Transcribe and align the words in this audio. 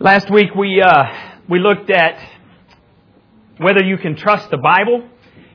Last 0.00 0.30
week 0.30 0.54
we 0.54 0.80
uh, 0.80 1.06
we 1.48 1.58
looked 1.58 1.90
at 1.90 2.24
whether 3.56 3.82
you 3.82 3.98
can 3.98 4.14
trust 4.14 4.48
the 4.48 4.56
Bible 4.56 5.02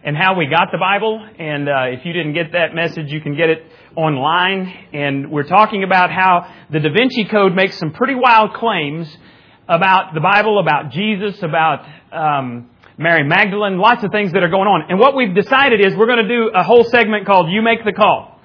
and 0.04 0.18
how 0.18 0.38
we 0.38 0.48
got 0.48 0.68
the 0.70 0.78
Bible. 0.78 1.26
And 1.40 1.70
uh, 1.70 1.98
if 1.98 2.04
you 2.04 2.12
didn't 2.12 2.34
get 2.34 2.52
that 2.52 2.76
message, 2.76 3.10
you 3.10 3.22
can 3.22 3.38
get 3.38 3.50
it 3.50 3.64
online. 3.96 4.68
And 4.92 5.32
we're 5.32 5.48
talking 5.48 5.86
about 5.86 6.12
how 6.12 6.54
the 6.70 6.82
Da 6.82 6.90
Vinci 6.92 7.24
Code 7.24 7.56
makes 7.56 7.78
some 7.78 7.94
pretty 7.94 8.16
wild 8.16 8.54
claims 8.56 9.18
about 9.70 10.14
the 10.14 10.20
Bible, 10.20 10.60
about 10.60 10.92
Jesus, 10.92 11.42
about 11.42 11.88
um, 12.12 12.70
Mary 12.98 13.24
Magdalene, 13.24 13.78
lots 13.78 14.04
of 14.04 14.12
things 14.12 14.34
that 14.34 14.44
are 14.44 14.50
going 14.50 14.68
on. 14.68 14.92
And 14.92 15.00
what 15.00 15.16
we've 15.16 15.34
decided 15.34 15.80
is 15.80 15.96
we're 15.96 16.06
going 16.06 16.28
to 16.28 16.28
do 16.28 16.52
a 16.54 16.64
whole 16.64 16.84
segment 16.84 17.26
called 17.26 17.50
"You 17.50 17.62
Make 17.62 17.86
the 17.86 17.94
Call." 17.94 18.42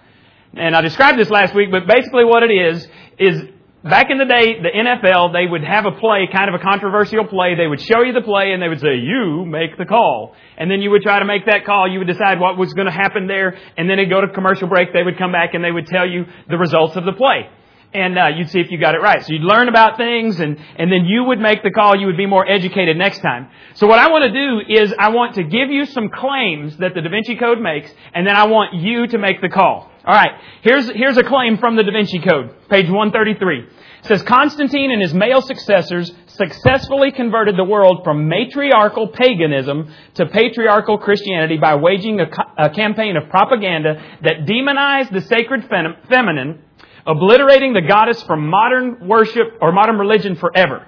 And 0.55 0.77
I 0.77 0.81
described 0.81 1.19
this 1.19 1.29
last 1.29 1.57
week, 1.57 1.73
but 1.73 1.89
basically 1.89 2.25
what 2.25 2.45
it 2.45 2.53
is 2.53 2.87
is 3.19 3.43
back 3.89 4.11
in 4.11 4.19
the 4.19 4.25
day, 4.25 4.61
the 4.61 4.71
NFL, 4.71 5.33
they 5.33 5.47
would 5.47 5.65
have 5.65 5.87
a 5.87 5.93
play, 5.93 6.29
kind 6.33 6.49
of 6.49 6.61
a 6.61 6.63
controversial 6.63 7.27
play. 7.27 7.55
They 7.55 7.67
would 7.67 7.81
show 7.81 8.03
you 8.03 8.13
the 8.13 8.23
play 8.23 8.53
and 8.53 8.63
they 8.63 8.69
would 8.69 8.81
say, 8.81 8.97
you 8.97 9.45
make 9.45 9.77
the 9.77 9.85
call. 9.85 10.35
And 10.57 10.71
then 10.71 10.81
you 10.81 10.91
would 10.91 11.03
try 11.03 11.19
to 11.19 11.25
make 11.25 11.47
that 11.47 11.65
call. 11.65 11.91
You 11.91 11.99
would 12.01 12.09
decide 12.09 12.41
what 12.41 12.57
was 12.57 12.73
going 12.73 12.87
to 12.87 12.93
happen 12.93 13.27
there. 13.27 13.57
And 13.77 13.89
then 13.89 13.99
it'd 13.99 14.11
go 14.11 14.21
to 14.21 14.29
commercial 14.29 14.69
break. 14.69 14.93
They 14.93 15.03
would 15.03 15.19
come 15.19 15.33
back 15.33 15.55
and 15.55 15.65
they 15.65 15.71
would 15.71 15.87
tell 15.87 16.09
you 16.09 16.27
the 16.49 16.59
results 16.59 16.97
of 16.97 17.05
the 17.05 17.13
play. 17.13 17.49
And 17.95 18.19
uh, 18.19 18.27
you'd 18.37 18.51
see 18.51 18.61
if 18.61 18.71
you 18.71 18.79
got 18.79 18.95
it 18.95 18.99
right. 18.99 19.25
So 19.25 19.33
you'd 19.33 19.43
learn 19.43 19.69
about 19.69 19.97
things 19.97 20.39
and, 20.41 20.59
and 20.77 20.93
then 20.93 21.07
you 21.07 21.25
would 21.25 21.39
make 21.39 21.63
the 21.63 21.71
call. 21.71 21.99
You 21.99 22.07
would 22.07 22.19
be 22.19 22.27
more 22.27 22.47
educated 22.47 22.97
next 22.99 23.21
time. 23.21 23.49
So 23.75 23.87
what 23.87 23.99
I 23.99 24.11
want 24.11 24.25
to 24.25 24.33
do 24.33 24.83
is 24.83 24.93
I 24.99 25.09
want 25.11 25.37
to 25.37 25.43
give 25.43 25.71
you 25.71 25.87
some 25.87 26.11
claims 26.11 26.77
that 26.79 26.95
the 26.95 27.01
Da 27.01 27.09
Vinci 27.09 27.37
Code 27.37 27.61
makes 27.61 27.91
and 28.13 28.27
then 28.27 28.37
I 28.37 28.47
want 28.47 28.75
you 28.75 29.07
to 29.07 29.19
make 29.19 29.41
the 29.41 29.49
call. 29.49 29.91
Alright, 30.09 30.41
here's, 30.63 30.89
here's 30.89 31.19
a 31.19 31.23
claim 31.23 31.59
from 31.59 31.77
the 31.77 31.83
Da 31.83 31.93
Vinci 31.93 32.19
Code, 32.19 32.55
page 32.71 32.87
133. 32.87 33.59
It 33.59 34.07
says 34.07 34.23
Constantine 34.23 34.91
and 34.91 35.03
his 35.03 35.13
male 35.13 35.43
successors 35.43 36.11
successfully 36.29 37.13
converted 37.13 37.59
the 37.59 37.65
world 37.65 38.01
from 38.05 38.27
matriarchal 38.27 39.09
paganism 39.09 39.93
to 40.15 40.25
patriarchal 40.25 40.97
Christianity 40.97 41.59
by 41.59 41.75
waging 41.75 42.21
a, 42.21 42.27
a 42.57 42.71
campaign 42.71 43.19
of 43.19 43.29
propaganda 43.29 44.03
that 44.23 44.47
demonized 44.47 45.13
the 45.13 45.21
sacred 45.21 45.69
fem- 45.69 45.97
feminine, 46.09 46.63
obliterating 47.07 47.75
the 47.75 47.83
goddess 47.83 48.23
from 48.23 48.49
modern 48.49 49.07
worship 49.07 49.59
or 49.61 49.73
modern 49.73 49.99
religion 49.99 50.37
forever. 50.37 50.87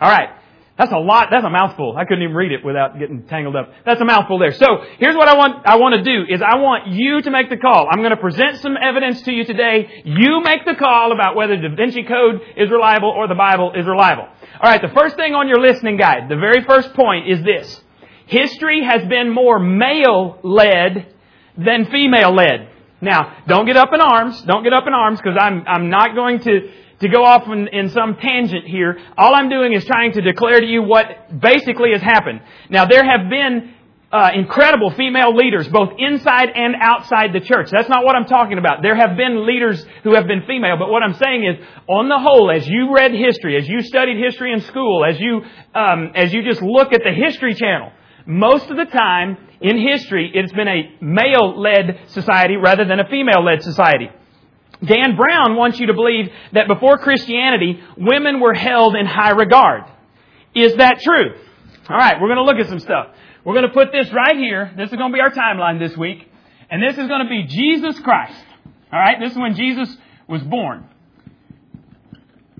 All 0.00 0.10
right. 0.10 0.30
That's 0.78 0.92
a 0.92 0.98
lot. 0.98 1.28
That's 1.30 1.44
a 1.44 1.50
mouthful. 1.50 1.96
I 1.96 2.04
couldn't 2.04 2.22
even 2.22 2.36
read 2.36 2.52
it 2.52 2.62
without 2.62 2.98
getting 2.98 3.22
tangled 3.26 3.56
up. 3.56 3.72
That's 3.86 4.00
a 4.00 4.04
mouthful 4.04 4.38
there. 4.38 4.52
So 4.52 4.66
here's 4.98 5.16
what 5.16 5.26
I 5.26 5.34
want, 5.34 5.66
I 5.66 5.76
want 5.76 5.94
to 5.94 6.02
do 6.02 6.32
is 6.32 6.42
I 6.42 6.56
want 6.58 6.88
you 6.88 7.22
to 7.22 7.30
make 7.30 7.48
the 7.48 7.56
call. 7.56 7.88
I'm 7.90 8.00
going 8.00 8.10
to 8.10 8.18
present 8.18 8.58
some 8.58 8.76
evidence 8.76 9.22
to 9.22 9.32
you 9.32 9.46
today. 9.46 10.02
You 10.04 10.42
make 10.42 10.66
the 10.66 10.74
call 10.74 11.12
about 11.12 11.34
whether 11.34 11.56
Da 11.56 11.74
Vinci 11.74 12.02
Code 12.02 12.42
is 12.58 12.70
reliable 12.70 13.08
or 13.08 13.26
the 13.26 13.34
Bible 13.34 13.72
is 13.74 13.86
reliable. 13.86 14.28
Alright, 14.56 14.82
the 14.82 14.92
first 14.94 15.16
thing 15.16 15.34
on 15.34 15.48
your 15.48 15.60
listening 15.60 15.96
guide, 15.96 16.28
the 16.28 16.36
very 16.36 16.62
first 16.64 16.92
point 16.92 17.30
is 17.30 17.42
this. 17.42 17.80
History 18.26 18.84
has 18.84 19.08
been 19.08 19.30
more 19.30 19.58
male-led 19.58 21.14
than 21.56 21.86
female-led. 21.86 22.68
Now, 23.00 23.38
don't 23.46 23.66
get 23.66 23.76
up 23.76 23.88
in 23.94 24.00
arms. 24.00 24.42
Don't 24.42 24.62
get 24.62 24.72
up 24.74 24.84
in 24.86 24.92
arms 24.92 25.20
because 25.20 25.38
I'm, 25.40 25.64
I'm 25.66 25.88
not 25.88 26.14
going 26.14 26.40
to 26.40 26.70
to 27.00 27.08
go 27.08 27.24
off 27.24 27.46
in, 27.48 27.68
in, 27.68 27.90
some 27.90 28.16
tangent 28.16 28.64
here. 28.64 28.98
All 29.18 29.34
I'm 29.34 29.48
doing 29.48 29.72
is 29.72 29.84
trying 29.84 30.12
to 30.12 30.22
declare 30.22 30.60
to 30.60 30.66
you 30.66 30.82
what 30.82 31.06
basically 31.40 31.92
has 31.92 32.00
happened. 32.00 32.40
Now, 32.70 32.86
there 32.86 33.04
have 33.04 33.28
been 33.28 33.74
uh, 34.12 34.30
incredible 34.34 34.90
female 34.92 35.34
leaders, 35.34 35.68
both 35.68 35.90
inside 35.98 36.48
and 36.54 36.74
outside 36.80 37.32
the 37.32 37.40
church. 37.40 37.68
That's 37.70 37.88
not 37.88 38.04
what 38.04 38.14
I'm 38.14 38.24
talking 38.24 38.56
about. 38.56 38.80
There 38.82 38.94
have 38.94 39.16
been 39.16 39.46
leaders 39.46 39.84
who 40.04 40.14
have 40.14 40.26
been 40.26 40.42
female, 40.46 40.76
but 40.78 40.88
what 40.88 41.02
I'm 41.02 41.14
saying 41.14 41.44
is, 41.44 41.66
on 41.88 42.08
the 42.08 42.18
whole, 42.18 42.50
as 42.50 42.66
you 42.66 42.94
read 42.94 43.12
history, 43.12 43.56
as 43.56 43.68
you 43.68 43.82
studied 43.82 44.16
history 44.22 44.52
in 44.52 44.60
school, 44.60 45.04
as 45.04 45.18
you 45.20 45.42
um, 45.74 46.12
as 46.14 46.32
you 46.32 46.42
just 46.44 46.62
look 46.62 46.92
at 46.92 47.02
the 47.02 47.12
History 47.12 47.54
Channel, 47.54 47.90
most 48.26 48.70
of 48.70 48.76
the 48.76 48.84
time 48.86 49.36
in 49.60 49.78
history, 49.78 50.30
it's 50.32 50.52
been 50.52 50.68
a 50.68 50.96
male-led 51.00 52.08
society 52.08 52.56
rather 52.56 52.84
than 52.84 53.00
a 53.00 53.08
female-led 53.08 53.62
society. 53.62 54.08
Dan 54.84 55.16
Brown 55.16 55.56
wants 55.56 55.80
you 55.80 55.86
to 55.86 55.94
believe 55.94 56.30
that 56.52 56.68
before 56.68 56.98
Christianity, 56.98 57.80
women 57.96 58.40
were 58.40 58.54
held 58.54 58.94
in 58.94 59.06
high 59.06 59.30
regard. 59.30 59.84
Is 60.54 60.76
that 60.76 61.00
true? 61.00 61.34
All 61.88 61.96
right, 61.96 62.20
we're 62.20 62.28
going 62.28 62.38
to 62.38 62.44
look 62.44 62.56
at 62.56 62.68
some 62.68 62.80
stuff. 62.80 63.08
We're 63.44 63.54
going 63.54 63.68
to 63.68 63.72
put 63.72 63.92
this 63.92 64.12
right 64.12 64.36
here. 64.36 64.72
This 64.76 64.90
is 64.90 64.96
going 64.96 65.12
to 65.12 65.14
be 65.14 65.20
our 65.20 65.30
timeline 65.30 65.78
this 65.78 65.96
week. 65.96 66.28
And 66.68 66.82
this 66.82 66.98
is 66.98 67.06
going 67.06 67.22
to 67.22 67.28
be 67.28 67.44
Jesus 67.44 67.98
Christ. 68.00 68.44
All 68.92 68.98
right, 68.98 69.18
this 69.20 69.32
is 69.32 69.38
when 69.38 69.54
Jesus 69.54 69.96
was 70.28 70.42
born. 70.42 70.88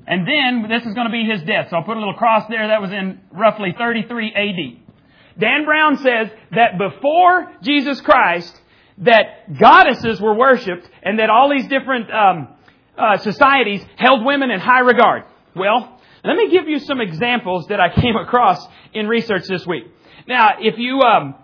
And 0.07 0.27
then 0.27 0.71
this 0.71 0.87
is 0.87 0.95
going 0.95 1.07
to 1.07 1.13
be 1.13 1.25
his 1.25 1.43
death. 1.43 1.69
So 1.71 1.77
I'll 1.77 1.83
put 1.83 1.97
a 1.97 1.99
little 1.99 2.15
cross 2.15 2.45
there. 2.49 2.69
That 2.69 2.81
was 2.81 2.93
in 2.93 3.21
roughly 3.33 3.75
33 3.77 4.33
AD. 4.33 5.41
Dan 5.41 5.65
Brown 5.65 5.97
says 5.97 6.29
that 6.53 6.79
before 6.79 7.53
Jesus 7.63 8.01
Christ, 8.01 8.59
that 8.99 9.59
goddesses 9.59 10.21
were 10.21 10.35
worshipped 10.35 10.89
and 11.03 11.19
that 11.19 11.31
all 11.31 11.51
these 11.51 11.67
different 11.69 12.11
um, 12.13 12.49
uh, 12.97 13.19
societies 13.19 13.85
held 13.97 14.25
women 14.25 14.51
in 14.51 14.61
high 14.61 14.81
regard. 14.81 15.25
Well, 15.55 16.01
let 16.25 16.37
me 16.37 16.51
give 16.51 16.69
you 16.69 16.79
some 16.79 17.01
examples 17.01 17.67
that 17.69 17.81
I 17.81 17.95
came 17.95 18.17
across 18.17 18.67
in 18.93 19.07
research 19.07 19.45
this 19.49 19.67
week. 19.67 19.85
Now, 20.27 20.57
if 20.61 20.79
you 20.79 21.01
um, 21.01 21.35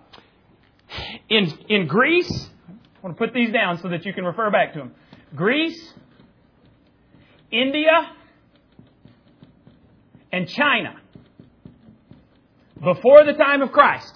in 1.29 1.51
in 1.69 1.87
Greece, 1.87 2.49
I 2.69 3.01
want 3.01 3.17
to 3.17 3.25
put 3.25 3.33
these 3.33 3.51
down 3.51 3.77
so 3.79 3.89
that 3.89 4.05
you 4.05 4.13
can 4.13 4.25
refer 4.25 4.51
back 4.51 4.73
to 4.73 4.79
them. 4.79 4.91
Greece, 5.35 5.93
India, 7.51 8.11
and 10.31 10.49
China. 10.49 10.95
Before 12.83 13.23
the 13.23 13.33
time 13.33 13.61
of 13.61 13.71
Christ, 13.71 14.13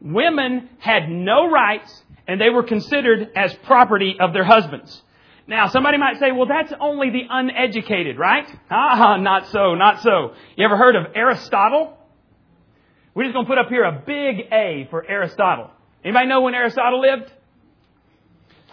women 0.00 0.68
had 0.78 1.08
no 1.08 1.48
rights 1.48 2.02
and 2.30 2.40
they 2.40 2.48
were 2.48 2.62
considered 2.62 3.32
as 3.34 3.52
property 3.64 4.16
of 4.20 4.32
their 4.32 4.44
husbands. 4.44 5.02
Now, 5.48 5.66
somebody 5.66 5.98
might 5.98 6.20
say, 6.20 6.30
well, 6.30 6.46
that's 6.46 6.72
only 6.78 7.10
the 7.10 7.22
uneducated, 7.28 8.20
right? 8.20 8.46
Ah, 8.70 9.16
not 9.20 9.48
so, 9.48 9.74
not 9.74 10.00
so. 10.02 10.34
You 10.54 10.64
ever 10.64 10.76
heard 10.76 10.94
of 10.94 11.06
Aristotle? 11.16 11.98
We're 13.16 13.24
just 13.24 13.34
going 13.34 13.46
to 13.46 13.50
put 13.50 13.58
up 13.58 13.66
here 13.68 13.82
a 13.82 14.04
big 14.06 14.46
A 14.52 14.86
for 14.90 15.04
Aristotle. 15.04 15.72
Anybody 16.04 16.28
know 16.28 16.42
when 16.42 16.54
Aristotle 16.54 17.00
lived? 17.00 17.32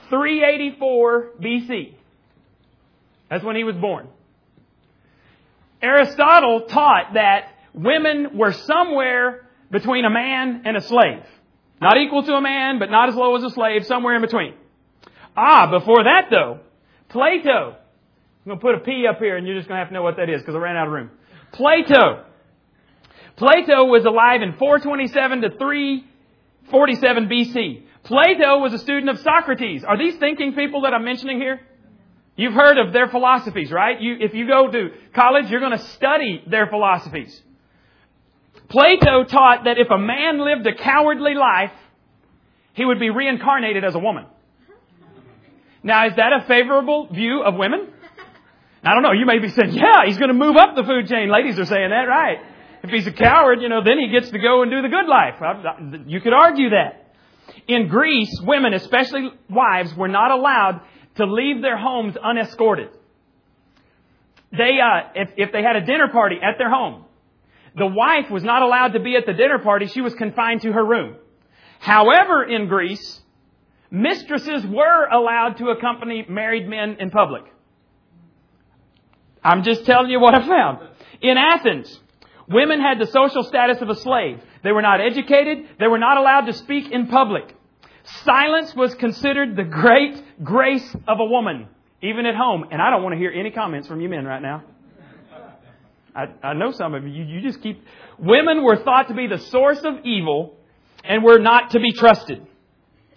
384 0.09 1.31
BC. 1.41 1.95
That's 3.27 3.43
when 3.43 3.55
he 3.55 3.63
was 3.63 3.75
born. 3.75 4.07
Aristotle 5.81 6.67
taught 6.69 7.15
that 7.15 7.55
women 7.73 8.37
were 8.37 8.51
somewhere 8.51 9.47
between 9.71 10.05
a 10.05 10.11
man 10.11 10.61
and 10.65 10.77
a 10.77 10.81
slave. 10.81 11.23
Not 11.81 11.97
equal 11.97 12.23
to 12.23 12.33
a 12.33 12.41
man, 12.41 12.79
but 12.79 12.89
not 12.89 13.09
as 13.09 13.15
low 13.15 13.35
as 13.35 13.43
a 13.43 13.49
slave, 13.51 13.85
somewhere 13.85 14.15
in 14.15 14.21
between. 14.21 14.53
Ah, 15.35 15.69
before 15.69 16.03
that 16.03 16.25
though, 16.31 16.59
Plato. 17.09 17.75
I'm 18.47 18.49
going 18.49 18.59
to 18.59 18.61
put 18.61 18.75
a 18.75 18.79
P 18.79 19.05
up 19.07 19.19
here 19.19 19.35
and 19.35 19.45
you're 19.45 19.57
just 19.57 19.67
going 19.67 19.77
to 19.77 19.79
have 19.79 19.89
to 19.89 19.93
know 19.93 20.03
what 20.03 20.17
that 20.17 20.29
is 20.29 20.41
because 20.41 20.55
I 20.55 20.59
ran 20.59 20.77
out 20.77 20.87
of 20.87 20.93
room. 20.93 21.11
Plato. 21.51 22.23
Plato 23.35 23.85
was 23.85 24.05
alive 24.05 24.41
in 24.41 24.53
427 24.53 25.41
to 25.41 25.49
347 25.57 27.27
BC. 27.27 27.83
Plato 28.03 28.59
was 28.59 28.73
a 28.73 28.77
student 28.77 29.09
of 29.09 29.19
Socrates. 29.19 29.83
Are 29.83 29.97
these 29.97 30.15
thinking 30.15 30.53
people 30.53 30.81
that 30.83 30.93
I'm 30.93 31.03
mentioning 31.03 31.39
here? 31.39 31.59
You've 32.37 32.53
heard 32.53 32.77
of 32.77 32.93
their 32.93 33.09
philosophies, 33.09 33.71
right? 33.71 33.99
You, 33.99 34.15
if 34.19 34.33
you 34.33 34.47
go 34.47 34.71
to 34.71 34.91
college, 35.13 35.49
you're 35.49 35.59
going 35.59 35.77
to 35.77 35.85
study 35.85 36.41
their 36.47 36.67
philosophies. 36.67 37.41
Plato 38.69 39.23
taught 39.23 39.63
that 39.63 39.77
if 39.77 39.89
a 39.89 39.97
man 39.97 40.39
lived 40.43 40.67
a 40.67 40.75
cowardly 40.75 41.33
life, 41.33 41.71
he 42.73 42.85
would 42.85 42.99
be 42.99 43.09
reincarnated 43.09 43.83
as 43.83 43.95
a 43.95 43.99
woman. 43.99 44.25
Now, 45.83 46.07
is 46.07 46.15
that 46.15 46.33
a 46.33 46.45
favorable 46.47 47.07
view 47.07 47.43
of 47.43 47.55
women? 47.55 47.87
I 48.83 48.93
don't 48.93 49.03
know. 49.03 49.13
You 49.13 49.25
may 49.25 49.39
be 49.39 49.49
saying, 49.49 49.73
yeah, 49.73 50.05
he's 50.05 50.17
going 50.17 50.29
to 50.29 50.33
move 50.33 50.55
up 50.55 50.75
the 50.75 50.83
food 50.83 51.07
chain. 51.07 51.31
Ladies 51.31 51.59
are 51.59 51.65
saying 51.65 51.89
that, 51.89 52.07
right? 52.07 52.37
If 52.83 52.89
he's 52.89 53.07
a 53.07 53.11
coward, 53.11 53.61
you 53.61 53.69
know, 53.69 53.83
then 53.83 53.97
he 53.99 54.09
gets 54.09 54.29
to 54.31 54.39
go 54.39 54.61
and 54.61 54.71
do 54.71 54.81
the 54.81 54.89
good 54.89 55.07
life. 55.07 55.35
You 56.07 56.21
could 56.21 56.33
argue 56.33 56.69
that. 56.71 57.11
In 57.67 57.87
Greece, 57.87 58.39
women, 58.43 58.73
especially 58.73 59.29
wives, 59.49 59.93
were 59.95 60.07
not 60.07 60.31
allowed 60.31 60.81
to 61.15 61.25
leave 61.25 61.61
their 61.61 61.77
homes 61.77 62.15
unescorted. 62.21 62.89
They, 64.51 64.79
uh, 64.79 65.09
if, 65.15 65.29
if 65.37 65.51
they 65.51 65.63
had 65.63 65.75
a 65.75 65.85
dinner 65.85 66.09
party 66.09 66.35
at 66.41 66.57
their 66.57 66.69
home, 66.69 67.03
the 67.77 67.85
wife 67.85 68.31
was 68.31 68.43
not 68.43 68.63
allowed 68.63 68.93
to 68.93 68.99
be 68.99 69.15
at 69.15 69.25
the 69.25 69.33
dinner 69.33 69.59
party. 69.59 69.87
She 69.87 70.01
was 70.01 70.13
confined 70.15 70.61
to 70.61 70.71
her 70.71 70.83
room. 70.83 71.15
However, 71.79 72.43
in 72.43 72.67
Greece, 72.67 73.21
mistresses 73.91 74.65
were 74.65 75.05
allowed 75.05 75.57
to 75.57 75.69
accompany 75.69 76.25
married 76.27 76.67
men 76.67 76.97
in 76.99 77.11
public. 77.11 77.43
I'm 79.43 79.63
just 79.63 79.85
telling 79.85 80.09
you 80.09 80.19
what 80.19 80.33
I 80.33 80.45
found. 80.45 80.79
In 81.21 81.37
Athens, 81.37 81.99
women 82.49 82.81
had 82.81 82.99
the 82.99 83.05
social 83.07 83.43
status 83.43 83.79
of 83.81 83.89
a 83.89 83.95
slave. 83.95 84.41
They 84.63 84.71
were 84.71 84.81
not 84.81 84.99
educated. 84.99 85.67
They 85.79 85.87
were 85.87 85.99
not 85.99 86.17
allowed 86.17 86.47
to 86.47 86.53
speak 86.53 86.91
in 86.91 87.07
public. 87.07 87.55
Silence 88.23 88.73
was 88.75 88.95
considered 88.95 89.55
the 89.55 89.63
great 89.63 90.43
grace 90.43 90.95
of 91.07 91.19
a 91.19 91.25
woman, 91.25 91.67
even 92.01 92.25
at 92.25 92.35
home. 92.35 92.65
And 92.71 92.81
I 92.81 92.89
don't 92.89 93.03
want 93.03 93.13
to 93.13 93.19
hear 93.19 93.31
any 93.31 93.51
comments 93.51 93.87
from 93.87 94.01
you 94.01 94.09
men 94.09 94.25
right 94.25 94.41
now. 94.41 94.63
I, 96.17 96.47
I 96.47 96.53
know 96.53 96.71
some 96.71 96.95
of 96.95 97.05
you, 97.05 97.23
you 97.23 97.41
just 97.41 97.61
keep, 97.61 97.83
women 98.17 98.63
were 98.63 98.77
thought 98.77 99.09
to 99.09 99.13
be 99.13 99.27
the 99.27 99.37
source 99.37 99.79
of 99.83 100.03
evil 100.03 100.57
and 101.03 101.23
were 101.23 101.37
not 101.37 101.71
to 101.71 101.79
be 101.79 101.91
trusted. 101.91 102.45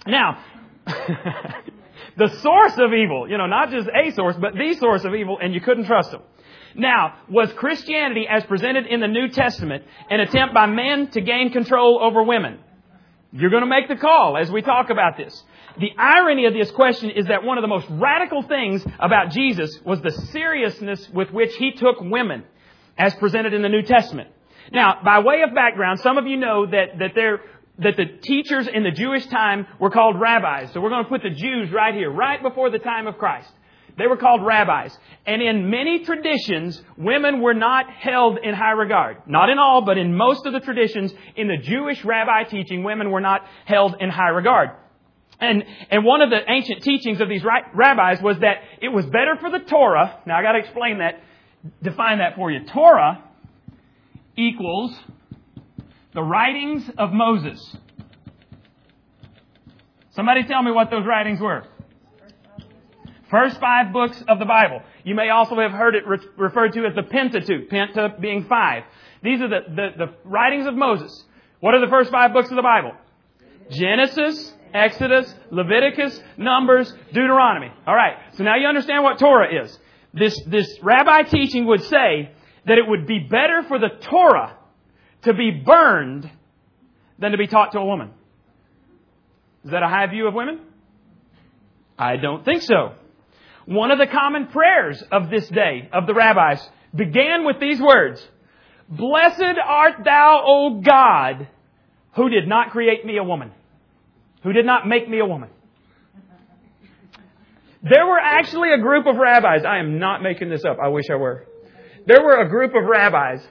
Now, 0.07 0.45
the 0.87 2.29
source 2.43 2.75
of 2.75 2.93
evil, 2.93 3.27
you 3.27 3.39
know, 3.39 3.47
not 3.47 3.71
just 3.71 3.89
a 3.89 4.11
source, 4.11 4.37
but 4.39 4.53
the 4.53 4.75
source 4.75 5.05
of 5.05 5.15
evil, 5.15 5.39
and 5.43 5.55
you 5.55 5.63
couldn't 5.63 5.87
trust 5.87 6.11
them. 6.11 6.21
Now, 6.75 7.15
was 7.29 7.51
Christianity 7.55 8.27
as 8.29 8.45
presented 8.45 8.87
in 8.87 9.01
the 9.01 9.09
New 9.09 9.29
Testament 9.29 9.85
an 10.11 10.21
attempt 10.21 10.53
by 10.55 10.67
men 10.67 11.09
to 11.13 11.23
gain 11.23 11.53
control 11.53 12.01
over 12.03 12.23
women? 12.23 12.59
You're 13.33 13.51
going 13.51 13.63
to 13.63 13.69
make 13.69 13.89
the 13.89 13.97
call 13.97 14.37
as 14.37 14.51
we 14.51 14.61
talk 14.61 14.91
about 14.91 15.17
this. 15.17 15.43
The 15.79 15.91
irony 15.97 16.45
of 16.47 16.53
this 16.53 16.71
question 16.71 17.11
is 17.11 17.27
that 17.27 17.45
one 17.45 17.57
of 17.57 17.63
the 17.63 17.69
most 17.69 17.87
radical 17.89 18.43
things 18.43 18.85
about 18.99 19.31
Jesus 19.31 19.79
was 19.87 20.03
the 20.03 20.11
seriousness 20.11 21.09
with 21.09 21.31
which 21.31 21.55
he 21.57 21.73
took 21.73 22.01
women 22.01 22.45
as 23.01 23.15
presented 23.15 23.55
in 23.55 23.63
the 23.63 23.69
New 23.69 23.83
Testament. 23.83 24.29
Now, 24.73 25.01
by 25.03 25.21
way 25.21 25.43
of 25.43 25.55
background, 25.55 26.01
some 26.01 26.19
of 26.19 26.27
you 26.27 26.37
know 26.37 26.67
that, 26.67 26.99
that 26.99 27.13
there 27.15 27.41
that 27.79 27.97
the 27.97 28.05
teachers 28.05 28.69
in 28.69 28.83
the 28.83 28.91
Jewish 28.91 29.27
time 29.29 29.67
were 29.79 29.89
called 29.89 30.21
rabbis. 30.21 30.71
So 30.75 30.83
we're 30.83 30.91
going 30.91 31.05
to 31.05 31.09
put 31.09 31.23
the 31.23 31.31
Jews 31.31 31.73
right 31.73 31.95
here, 31.95 32.11
right 32.11 32.43
before 32.43 32.69
the 32.69 32.79
time 32.79 33.07
of 33.07 33.17
Christ. 33.17 33.51
They 33.97 34.07
were 34.07 34.19
called 34.19 34.45
rabbis. 34.45 34.97
And 35.27 35.41
in 35.41 35.71
many 35.71 36.05
traditions, 36.05 36.81
women 36.99 37.41
were 37.41 37.55
not 37.55 37.89
held 37.91 38.39
in 38.43 38.55
high 38.55 38.73
regard. 38.73 39.27
Not 39.27 39.49
in 39.49 39.59
all, 39.59 39.83
but 39.83 39.97
in 39.97 40.15
most 40.15 40.45
of 40.45 40.53
the 40.53 40.61
traditions, 40.61 41.15
in 41.37 41.49
the 41.49 41.57
Jewish 41.57 42.05
rabbi 42.05 42.45
teaching, 42.45 42.85
women 42.85 43.11
were 43.11 43.23
not 43.23 43.47
held 43.65 43.97
in 43.99 44.11
high 44.11 44.29
regard. 44.29 44.71
And, 45.41 45.65
and 45.91 46.05
one 46.05 46.21
of 46.21 46.29
the 46.29 46.41
ancient 46.51 46.83
teachings 46.83 47.21
of 47.23 47.31
these 47.31 47.43
rabbis 47.43 48.21
was 48.21 48.39
that 48.41 48.57
it 48.83 48.89
was 48.89 49.07
better 49.07 49.37
for 49.41 49.51
the 49.51 49.61
Torah. 49.61 50.21
Now 50.27 50.39
I 50.39 50.43
gotta 50.43 50.59
explain 50.59 50.99
that, 50.99 51.23
define 51.83 52.19
that 52.19 52.37
for 52.37 52.51
you. 52.51 52.65
Torah 52.67 53.23
equals 54.37 54.95
the 56.15 56.23
writings 56.23 56.89
of 56.99 57.13
Moses. 57.13 57.77
Somebody 60.13 60.45
tell 60.45 60.63
me 60.63 60.73
what 60.73 60.91
those 60.91 61.07
writings 61.07 61.41
were. 61.41 61.65
First 63.31 63.61
five 63.61 63.93
books 63.93 64.23
of 64.27 64.41
the 64.41 64.45
Bible. 64.45 64.83
You 65.05 65.15
may 65.15 65.31
also 65.31 65.55
have 65.61 65.71
heard 65.71 65.95
it 65.95 66.07
re- 66.07 66.19
referred 66.37 66.73
to 66.73 66.85
as 66.85 66.95
the 66.97 67.05
Pentateuch, 67.05 67.71
Penta 67.71 68.21
being 68.21 68.45
five. 68.47 68.83
These 69.23 69.41
are 69.41 69.49
the, 69.49 69.61
the, 69.69 69.89
the 70.07 70.15
writings 70.25 70.67
of 70.67 70.75
Moses. 70.75 71.25
What 71.61 71.75
are 71.75 71.81
the 71.81 71.91
first 71.91 72.11
five 72.11 72.33
books 72.33 72.51
of 72.51 72.57
the 72.57 72.63
Bible? 72.63 72.93
Genesis, 73.71 74.53
Exodus, 74.75 75.33
Leviticus, 75.51 76.21
Numbers, 76.37 76.93
Deuteronomy. 77.13 77.71
Alright, 77.87 78.17
so 78.35 78.43
now 78.43 78.57
you 78.57 78.67
understand 78.67 79.05
what 79.05 79.19
Torah 79.19 79.65
is. 79.65 79.79
This, 80.13 80.41
this 80.47 80.79
rabbi 80.83 81.23
teaching 81.23 81.67
would 81.67 81.83
say 81.83 82.33
that 82.67 82.79
it 82.79 82.87
would 82.87 83.07
be 83.07 83.21
better 83.21 83.63
for 83.67 83.79
the 83.79 83.89
Torah 83.89 84.57
to 85.23 85.35
be 85.35 85.51
burned 85.51 86.31
than 87.19 87.33
to 87.33 87.39
be 87.39 87.47
taught 87.47 87.73
to 87.73 87.79
a 87.79 87.85
woman. 87.85 88.11
Is 89.65 89.71
that 89.71 89.83
a 89.83 89.89
high 89.89 90.07
view 90.07 90.27
of 90.27 90.35
women? 90.35 90.61
I 91.99 92.17
don't 92.17 92.45
think 92.45 92.63
so. 92.63 92.95
One 93.67 93.91
of 93.91 93.99
the 93.99 94.07
common 94.07 94.47
prayers 94.47 95.03
of 95.13 95.31
this 95.31 95.47
day, 95.49 95.89
of 95.93 96.07
the 96.07 96.15
rabbis, 96.15 96.67
began 96.95 97.45
with 97.45 97.61
these 97.61 97.81
words, 97.81 98.27
Blessed 98.89 99.59
art 99.65 100.03
thou, 100.05 100.43
O 100.45 100.81
God, 100.81 101.47
who 102.17 102.29
did 102.29 102.49
not 102.49 102.71
create 102.71 103.05
me 103.05 103.19
a 103.19 103.23
woman, 103.23 103.53
who 104.43 104.53
did 104.53 104.67
not 104.67 104.89
make 104.89 105.09
me 105.09 105.21
a 105.21 105.27
woman. 105.27 105.51
There 107.83 108.07
were 108.07 108.19
actually 108.19 108.73
a 108.73 108.79
group 108.79 109.07
of 109.07 109.17
rabbis, 109.17 109.65
I 109.65 109.79
am 109.79 109.99
not 109.99 110.23
making 110.23 110.51
this 110.51 110.65
up, 110.65 110.77
I 110.83 110.89
wish 110.89 111.07
I 111.11 111.17
were. 111.17 111.47
There 112.07 112.23
were 112.23 112.41
a 112.43 112.49
group 112.49 112.75
of 112.75 112.85
rabbis 112.85 113.47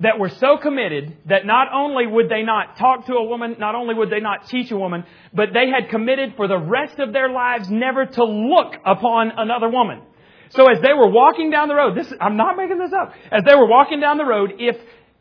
that 0.00 0.18
were 0.18 0.28
so 0.28 0.58
committed 0.58 1.16
that 1.26 1.46
not 1.46 1.68
only 1.72 2.06
would 2.06 2.28
they 2.28 2.42
not 2.42 2.76
talk 2.76 3.06
to 3.06 3.14
a 3.14 3.24
woman, 3.24 3.56
not 3.58 3.74
only 3.74 3.94
would 3.94 4.10
they 4.10 4.20
not 4.20 4.46
teach 4.48 4.70
a 4.70 4.76
woman, 4.76 5.04
but 5.32 5.54
they 5.54 5.70
had 5.70 5.88
committed 5.88 6.34
for 6.36 6.48
the 6.48 6.58
rest 6.58 6.98
of 6.98 7.14
their 7.14 7.30
lives 7.30 7.70
never 7.70 8.04
to 8.04 8.24
look 8.24 8.74
upon 8.84 9.32
another 9.38 9.70
woman. 9.70 10.02
So 10.50 10.70
as 10.70 10.82
they 10.82 10.92
were 10.92 11.08
walking 11.08 11.50
down 11.50 11.68
the 11.68 11.74
road, 11.74 11.96
this, 11.96 12.12
I'm 12.20 12.36
not 12.36 12.58
making 12.58 12.78
this 12.78 12.92
up, 12.92 13.14
as 13.32 13.42
they 13.44 13.54
were 13.54 13.66
walking 13.66 14.00
down 14.00 14.18
the 14.18 14.26
road, 14.26 14.52
if, 14.58 14.76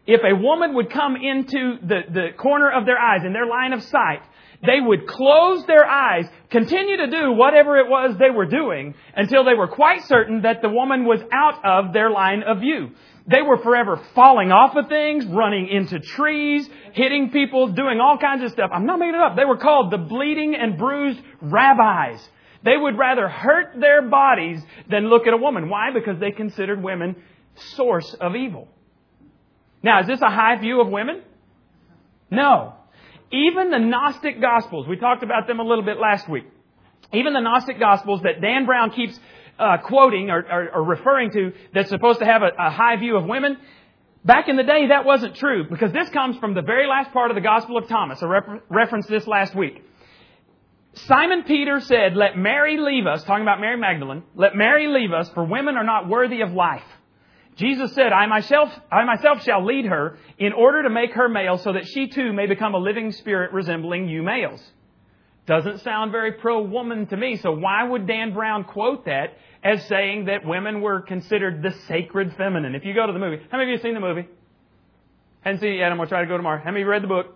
if 0.06 0.22
a 0.24 0.36
woman 0.36 0.76
would 0.76 0.92
come 0.92 1.16
into 1.16 1.78
the, 1.82 2.02
the 2.12 2.28
corner 2.38 2.70
of 2.70 2.86
their 2.86 3.00
eyes, 3.00 3.22
in 3.26 3.32
their 3.32 3.48
line 3.48 3.72
of 3.72 3.82
sight, 3.82 4.22
they 4.64 4.80
would 4.80 5.08
close 5.08 5.66
their 5.66 5.86
eyes, 5.86 6.26
continue 6.50 6.98
to 6.98 7.08
do 7.08 7.32
whatever 7.32 7.78
it 7.78 7.90
was 7.90 8.16
they 8.18 8.30
were 8.30 8.46
doing 8.46 8.96
until 9.16 9.44
they 9.44 9.54
were 9.54 9.68
quite 9.68 10.04
certain 10.04 10.42
that 10.42 10.62
the 10.62 10.70
woman 10.70 11.06
was 11.06 11.20
out 11.32 11.64
of 11.66 11.94
their 11.94 12.10
line 12.10 12.44
of 12.44 12.60
view. 12.60 12.92
They 13.28 13.42
were 13.42 13.58
forever 13.58 14.00
falling 14.14 14.52
off 14.52 14.76
of 14.76 14.88
things, 14.88 15.26
running 15.26 15.68
into 15.68 16.00
trees, 16.00 16.70
hitting 16.94 17.32
people, 17.32 17.70
doing 17.70 18.00
all 18.00 18.18
kinds 18.20 18.44
of 18.44 18.52
stuff. 18.52 18.70
I'm 18.72 18.86
not 18.86 19.00
making 19.00 19.16
it 19.16 19.22
up. 19.22 19.36
They 19.36 19.46
were 19.46 19.58
called 19.58 19.92
the 19.92 19.98
bleeding 19.98 20.56
and 20.56 20.78
bruised 20.78 21.20
rabbis. 21.42 22.20
They 22.64 22.78
would 22.78 22.98
rather 22.98 23.28
hurt 23.28 23.80
their 23.80 24.04
bodies 24.04 24.62
than 24.90 25.08
look 25.08 25.26
at 25.28 25.34
a 25.34 25.38
woman. 25.38 25.70
Why? 25.70 25.90
Because 25.94 26.20
they 26.20 26.32
considered 26.32 26.82
women 26.82 27.16
source 27.76 28.14
of 28.16 28.36
evil. 28.36 28.68
Now, 29.82 30.02
is 30.02 30.08
this 30.08 30.22
a 30.22 30.30
high 30.30 30.58
view 30.60 30.82
of 30.82 30.88
women? 30.90 31.22
No. 32.30 32.74
Even 33.32 33.72
the 33.72 33.80
Gnostic 33.80 34.40
Gospels, 34.42 34.88
we 34.88 34.98
talked 34.98 35.24
about 35.24 35.48
them 35.48 35.60
a 35.60 35.64
little 35.64 35.84
bit 35.84 35.98
last 35.98 36.30
week. 36.30 36.46
Even 37.14 37.34
the 37.34 37.42
Gnostic 37.42 37.80
Gospels 37.80 38.22
that 38.24 38.42
Dan 38.42 38.66
Brown 38.66 38.92
keeps 38.92 39.20
uh, 39.58 39.78
quoting 39.84 40.30
or, 40.30 40.40
or, 40.40 40.76
or, 40.76 40.84
referring 40.84 41.32
to 41.32 41.54
that's 41.74 41.90
supposed 41.90 42.20
to 42.20 42.26
have 42.26 42.42
a, 42.42 42.50
a 42.60 42.70
high 42.70 42.98
view 42.98 43.16
of 43.16 43.26
women, 43.26 43.58
back 44.26 44.50
in 44.50 44.58
the 44.58 44.64
day 44.64 44.88
that 44.88 45.06
wasn't 45.06 45.36
true 45.36 45.66
because 45.70 45.94
this 45.94 46.10
comes 46.10 46.38
from 46.38 46.54
the 46.54 46.62
very 46.62 46.88
last 46.88 47.14
part 47.14 47.32
of 47.32 47.36
the 47.36 47.42
Gospel 47.42 47.78
of 47.78 47.88
Thomas. 47.88 48.22
I 48.22 48.26
refer- 48.26 48.62
referenced 48.70 49.08
this 49.08 49.26
last 49.28 49.56
week. 49.56 49.82
Simon 51.08 51.44
Peter 51.44 51.80
said, 51.80 52.16
let 52.16 52.38
Mary 52.38 52.78
leave 52.78 53.06
us, 53.06 53.24
talking 53.24 53.44
about 53.44 53.60
Mary 53.60 53.78
Magdalene, 53.78 54.24
let 54.34 54.56
Mary 54.56 54.88
leave 54.88 55.14
us, 55.14 55.30
for 55.30 55.44
women 55.44 55.76
are 55.76 55.84
not 55.84 56.08
worthy 56.10 56.42
of 56.42 56.52
life. 56.52 56.84
Jesus 57.56 57.94
said, 57.94 58.12
I 58.12 58.26
myself, 58.28 58.70
I 58.92 59.06
myself 59.06 59.44
shall 59.44 59.66
lead 59.66 59.86
her 59.86 60.18
in 60.38 60.52
order 60.52 60.84
to 60.84 60.90
make 60.90 61.14
her 61.14 61.30
male 61.30 61.58
so 61.58 61.74
that 61.74 61.88
she 61.88 62.08
too 62.08 62.34
may 62.34 62.48
become 62.48 62.74
a 62.74 62.78
living 62.78 63.12
spirit 63.14 63.54
resembling 63.54 64.10
you 64.10 64.24
males. 64.24 64.62
Doesn't 65.48 65.82
sound 65.82 66.12
very 66.12 66.34
pro-woman 66.34 67.06
to 67.08 67.18
me, 67.18 67.38
so 67.38 67.52
why 67.52 67.84
would 67.84 68.08
Dan 68.08 68.34
Brown 68.34 68.64
quote 68.64 69.06
that 69.06 69.38
as 69.64 69.86
saying 69.88 70.26
that 70.26 70.46
women 70.46 70.82
were 70.82 71.02
considered 71.02 71.62
the 71.62 71.72
sacred 71.88 72.36
feminine? 72.36 72.76
If 72.76 72.84
you 72.84 72.94
go 72.94 73.06
to 73.06 73.14
the 73.14 73.20
movie, 73.20 73.38
how 73.52 73.58
many 73.58 73.64
of 73.64 73.68
you 73.70 73.76
have 73.76 73.84
seen 73.84 73.94
the 73.94 74.00
movie? 74.00 74.28
Hadn't 75.42 75.62
seen 75.62 75.74
it 75.74 75.78
yet, 75.78 75.92
I'm 75.92 75.98
going 75.98 76.08
to 76.08 76.10
try 76.10 76.22
to 76.22 76.28
go 76.28 76.38
tomorrow. 76.38 76.58
How 76.58 76.72
many 76.72 76.82
of 76.82 76.88
you 76.88 76.92
read 76.92 77.04
the 77.04 77.08
book? 77.08 77.28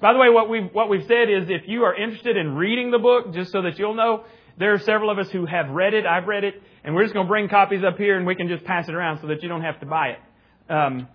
By 0.00 0.12
the 0.12 0.18
way, 0.18 0.28
what 0.28 0.50
we've, 0.50 0.70
what 0.72 0.90
we've 0.90 1.06
said 1.06 1.30
is 1.30 1.48
if 1.48 1.66
you 1.66 1.84
are 1.84 1.94
interested 1.94 2.36
in 2.36 2.54
reading 2.54 2.90
the 2.90 2.98
book, 2.98 3.32
just 3.32 3.50
so 3.50 3.62
that 3.62 3.78
you'll 3.78 3.94
know, 3.94 4.24
there 4.58 4.72
are 4.72 4.78
several 4.78 5.10
of 5.10 5.18
us 5.18 5.30
who 5.30 5.46
have 5.46 5.68
read 5.70 5.94
it, 5.94 6.06
I've 6.06 6.26
read 6.26 6.44
it, 6.44 6.62
and 6.84 6.94
we're 6.94 7.02
just 7.02 7.14
going 7.14 7.26
to 7.26 7.28
bring 7.28 7.48
copies 7.48 7.82
up 7.84 7.98
here 7.98 8.16
and 8.16 8.26
we 8.26 8.34
can 8.34 8.48
just 8.48 8.64
pass 8.64 8.88
it 8.88 8.94
around 8.94 9.20
so 9.20 9.28
that 9.28 9.42
you 9.42 9.48
don't 9.48 9.62
have 9.62 9.80
to 9.80 9.86
buy 9.86 10.08
it. 10.08 10.72
Um, 10.72 11.08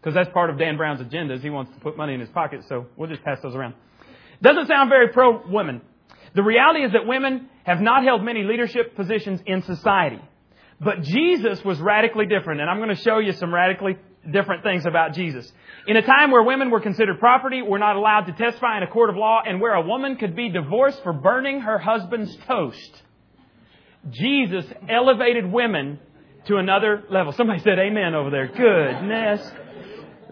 because 0.00 0.14
that's 0.14 0.30
part 0.30 0.48
of 0.48 0.58
Dan 0.58 0.78
Brown's 0.78 1.00
agenda 1.00 1.34
is 1.34 1.42
he 1.42 1.50
wants 1.50 1.72
to 1.74 1.80
put 1.80 1.96
money 1.96 2.14
in 2.14 2.20
his 2.20 2.30
pocket, 2.30 2.62
so 2.68 2.86
we'll 2.96 3.08
just 3.08 3.22
pass 3.22 3.38
those 3.42 3.54
around. 3.54 3.74
Doesn't 4.40 4.66
sound 4.66 4.88
very 4.88 5.08
pro 5.08 5.46
women. 5.46 5.82
The 6.34 6.42
reality 6.42 6.84
is 6.84 6.92
that 6.92 7.06
women 7.06 7.50
have 7.64 7.80
not 7.80 8.02
held 8.02 8.24
many 8.24 8.42
leadership 8.42 8.96
positions 8.96 9.40
in 9.44 9.62
society. 9.62 10.20
But 10.80 11.02
Jesus 11.02 11.62
was 11.62 11.78
radically 11.78 12.24
different, 12.24 12.62
and 12.62 12.70
I'm 12.70 12.78
going 12.78 12.94
to 12.94 13.02
show 13.02 13.18
you 13.18 13.32
some 13.32 13.52
radically 13.52 13.98
different 14.30 14.62
things 14.62 14.86
about 14.86 15.14
Jesus. 15.14 15.50
In 15.86 15.96
a 15.96 16.02
time 16.02 16.30
where 16.30 16.42
women 16.42 16.70
were 16.70 16.80
considered 16.80 17.18
property, 17.18 17.62
were 17.62 17.78
not 17.78 17.96
allowed 17.96 18.26
to 18.26 18.32
testify 18.32 18.76
in 18.76 18.82
a 18.82 18.86
court 18.86 19.10
of 19.10 19.16
law, 19.16 19.40
and 19.44 19.60
where 19.60 19.74
a 19.74 19.82
woman 19.82 20.16
could 20.16 20.36
be 20.36 20.50
divorced 20.50 21.02
for 21.02 21.12
burning 21.12 21.60
her 21.60 21.78
husband's 21.78 22.36
toast, 22.46 23.02
Jesus 24.10 24.64
elevated 24.88 25.50
women 25.50 25.98
to 26.46 26.56
another 26.56 27.04
level. 27.10 27.32
Somebody 27.32 27.60
said 27.60 27.78
amen 27.78 28.14
over 28.14 28.30
there. 28.30 28.48
Goodness. 28.48 29.50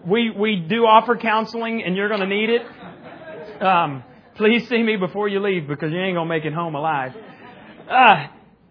We, 0.05 0.31
we 0.31 0.55
do 0.67 0.85
offer 0.85 1.17
counseling, 1.17 1.83
and 1.85 1.95
you're 1.95 2.09
going 2.09 2.21
to 2.21 2.27
need 2.27 2.49
it. 2.49 3.61
Um, 3.61 4.03
please 4.35 4.67
see 4.69 4.81
me 4.81 4.95
before 4.95 5.27
you 5.27 5.41
leave 5.41 5.67
because 5.67 5.91
you 5.91 5.99
ain't 5.99 6.15
gonna 6.15 6.29
make 6.29 6.45
it 6.45 6.53
home 6.53 6.73
alive. 6.73 7.13
Uh, 7.89 8.27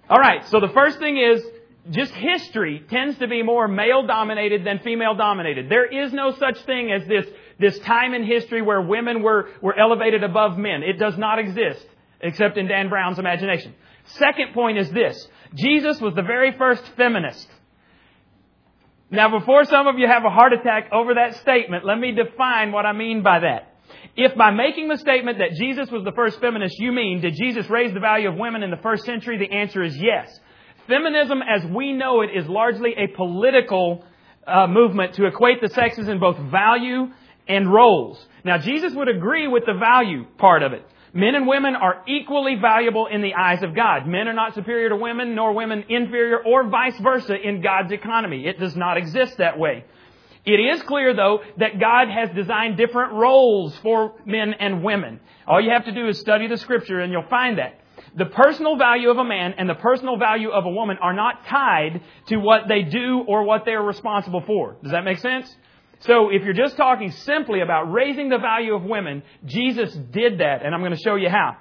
all 0.08 0.18
right. 0.18 0.46
So 0.48 0.60
the 0.60 0.70
first 0.70 0.98
thing 0.98 1.18
is 1.18 1.44
just 1.90 2.12
history 2.12 2.84
tends 2.90 3.18
to 3.18 3.28
be 3.28 3.42
more 3.42 3.68
male 3.68 4.06
dominated 4.06 4.64
than 4.64 4.80
female 4.80 5.14
dominated. 5.14 5.68
There 5.68 5.86
is 5.86 6.12
no 6.12 6.32
such 6.32 6.58
thing 6.64 6.92
as 6.92 7.06
this 7.06 7.26
this 7.58 7.78
time 7.80 8.14
in 8.14 8.24
history 8.24 8.62
where 8.62 8.80
women 8.80 9.22
were 9.22 9.50
were 9.62 9.78
elevated 9.78 10.22
above 10.22 10.58
men. 10.58 10.82
It 10.82 10.98
does 10.98 11.16
not 11.18 11.38
exist 11.38 11.84
except 12.20 12.56
in 12.56 12.66
Dan 12.66 12.88
Brown's 12.88 13.18
imagination. 13.18 13.74
Second 14.06 14.54
point 14.54 14.78
is 14.78 14.90
this. 14.90 15.28
Jesus 15.54 16.00
was 16.00 16.14
the 16.14 16.22
very 16.22 16.56
first 16.56 16.82
feminist. 16.96 17.46
Now, 19.10 19.38
before 19.38 19.64
some 19.64 19.86
of 19.86 19.98
you 19.98 20.06
have 20.06 20.24
a 20.24 20.30
heart 20.30 20.52
attack 20.52 20.90
over 20.92 21.14
that 21.14 21.36
statement, 21.36 21.84
let 21.84 21.98
me 21.98 22.12
define 22.12 22.72
what 22.72 22.84
I 22.84 22.92
mean 22.92 23.22
by 23.22 23.40
that. 23.40 23.74
If 24.16 24.36
by 24.36 24.50
making 24.50 24.88
the 24.88 24.98
statement 24.98 25.38
that 25.38 25.52
Jesus 25.52 25.90
was 25.90 26.04
the 26.04 26.12
first 26.12 26.40
feminist, 26.40 26.78
you 26.78 26.92
mean, 26.92 27.20
did 27.20 27.34
Jesus 27.34 27.70
raise 27.70 27.94
the 27.94 28.00
value 28.00 28.28
of 28.28 28.36
women 28.36 28.62
in 28.62 28.70
the 28.70 28.76
first 28.76 29.04
century? 29.04 29.38
The 29.38 29.54
answer 29.54 29.82
is 29.82 29.96
yes. 29.96 30.38
Feminism, 30.88 31.42
as 31.42 31.64
we 31.66 31.92
know 31.92 32.22
it, 32.22 32.30
is 32.34 32.48
largely 32.48 32.94
a 32.96 33.08
political 33.08 34.04
uh, 34.46 34.66
movement 34.66 35.14
to 35.14 35.26
equate 35.26 35.60
the 35.60 35.68
sexes 35.68 36.08
in 36.08 36.18
both 36.18 36.38
value 36.38 37.08
and 37.46 37.72
roles. 37.72 38.24
Now, 38.44 38.58
Jesus 38.58 38.94
would 38.94 39.08
agree 39.08 39.46
with 39.46 39.64
the 39.66 39.74
value 39.74 40.24
part 40.38 40.62
of 40.62 40.72
it. 40.72 40.84
Men 41.12 41.34
and 41.34 41.46
women 41.46 41.74
are 41.74 42.02
equally 42.06 42.56
valuable 42.56 43.06
in 43.06 43.22
the 43.22 43.34
eyes 43.34 43.62
of 43.62 43.74
God. 43.74 44.06
Men 44.06 44.28
are 44.28 44.34
not 44.34 44.54
superior 44.54 44.90
to 44.90 44.96
women, 44.96 45.34
nor 45.34 45.52
women 45.52 45.84
inferior, 45.88 46.38
or 46.44 46.68
vice 46.68 46.98
versa 46.98 47.34
in 47.34 47.60
God's 47.62 47.92
economy. 47.92 48.46
It 48.46 48.58
does 48.58 48.76
not 48.76 48.96
exist 48.96 49.38
that 49.38 49.58
way. 49.58 49.84
It 50.44 50.60
is 50.60 50.82
clear, 50.82 51.14
though, 51.14 51.40
that 51.58 51.78
God 51.78 52.08
has 52.08 52.30
designed 52.30 52.76
different 52.76 53.12
roles 53.12 53.76
for 53.78 54.14
men 54.24 54.54
and 54.54 54.82
women. 54.82 55.20
All 55.46 55.60
you 55.60 55.70
have 55.70 55.84
to 55.86 55.92
do 55.92 56.08
is 56.08 56.18
study 56.18 56.46
the 56.46 56.56
scripture 56.56 57.00
and 57.00 57.12
you'll 57.12 57.28
find 57.28 57.58
that. 57.58 57.80
The 58.18 58.26
personal 58.26 58.76
value 58.76 59.10
of 59.10 59.18
a 59.18 59.24
man 59.24 59.54
and 59.58 59.70
the 59.70 59.76
personal 59.76 60.18
value 60.18 60.50
of 60.50 60.66
a 60.66 60.70
woman 60.70 60.98
are 61.00 61.12
not 61.12 61.46
tied 61.46 62.02
to 62.26 62.36
what 62.36 62.62
they 62.66 62.82
do 62.82 63.24
or 63.28 63.44
what 63.44 63.64
they 63.64 63.72
are 63.72 63.82
responsible 63.82 64.42
for. 64.44 64.76
Does 64.82 64.90
that 64.90 65.04
make 65.04 65.18
sense? 65.18 65.54
So 66.00 66.30
if 66.30 66.42
you're 66.42 66.52
just 66.52 66.76
talking 66.76 67.12
simply 67.12 67.60
about 67.60 67.92
raising 67.92 68.28
the 68.28 68.38
value 68.38 68.74
of 68.74 68.82
women, 68.82 69.22
Jesus 69.44 69.94
did 69.94 70.38
that, 70.38 70.64
and 70.64 70.74
I'm 70.74 70.80
going 70.80 70.96
to 70.96 71.02
show 71.02 71.14
you 71.14 71.28
how. 71.28 71.56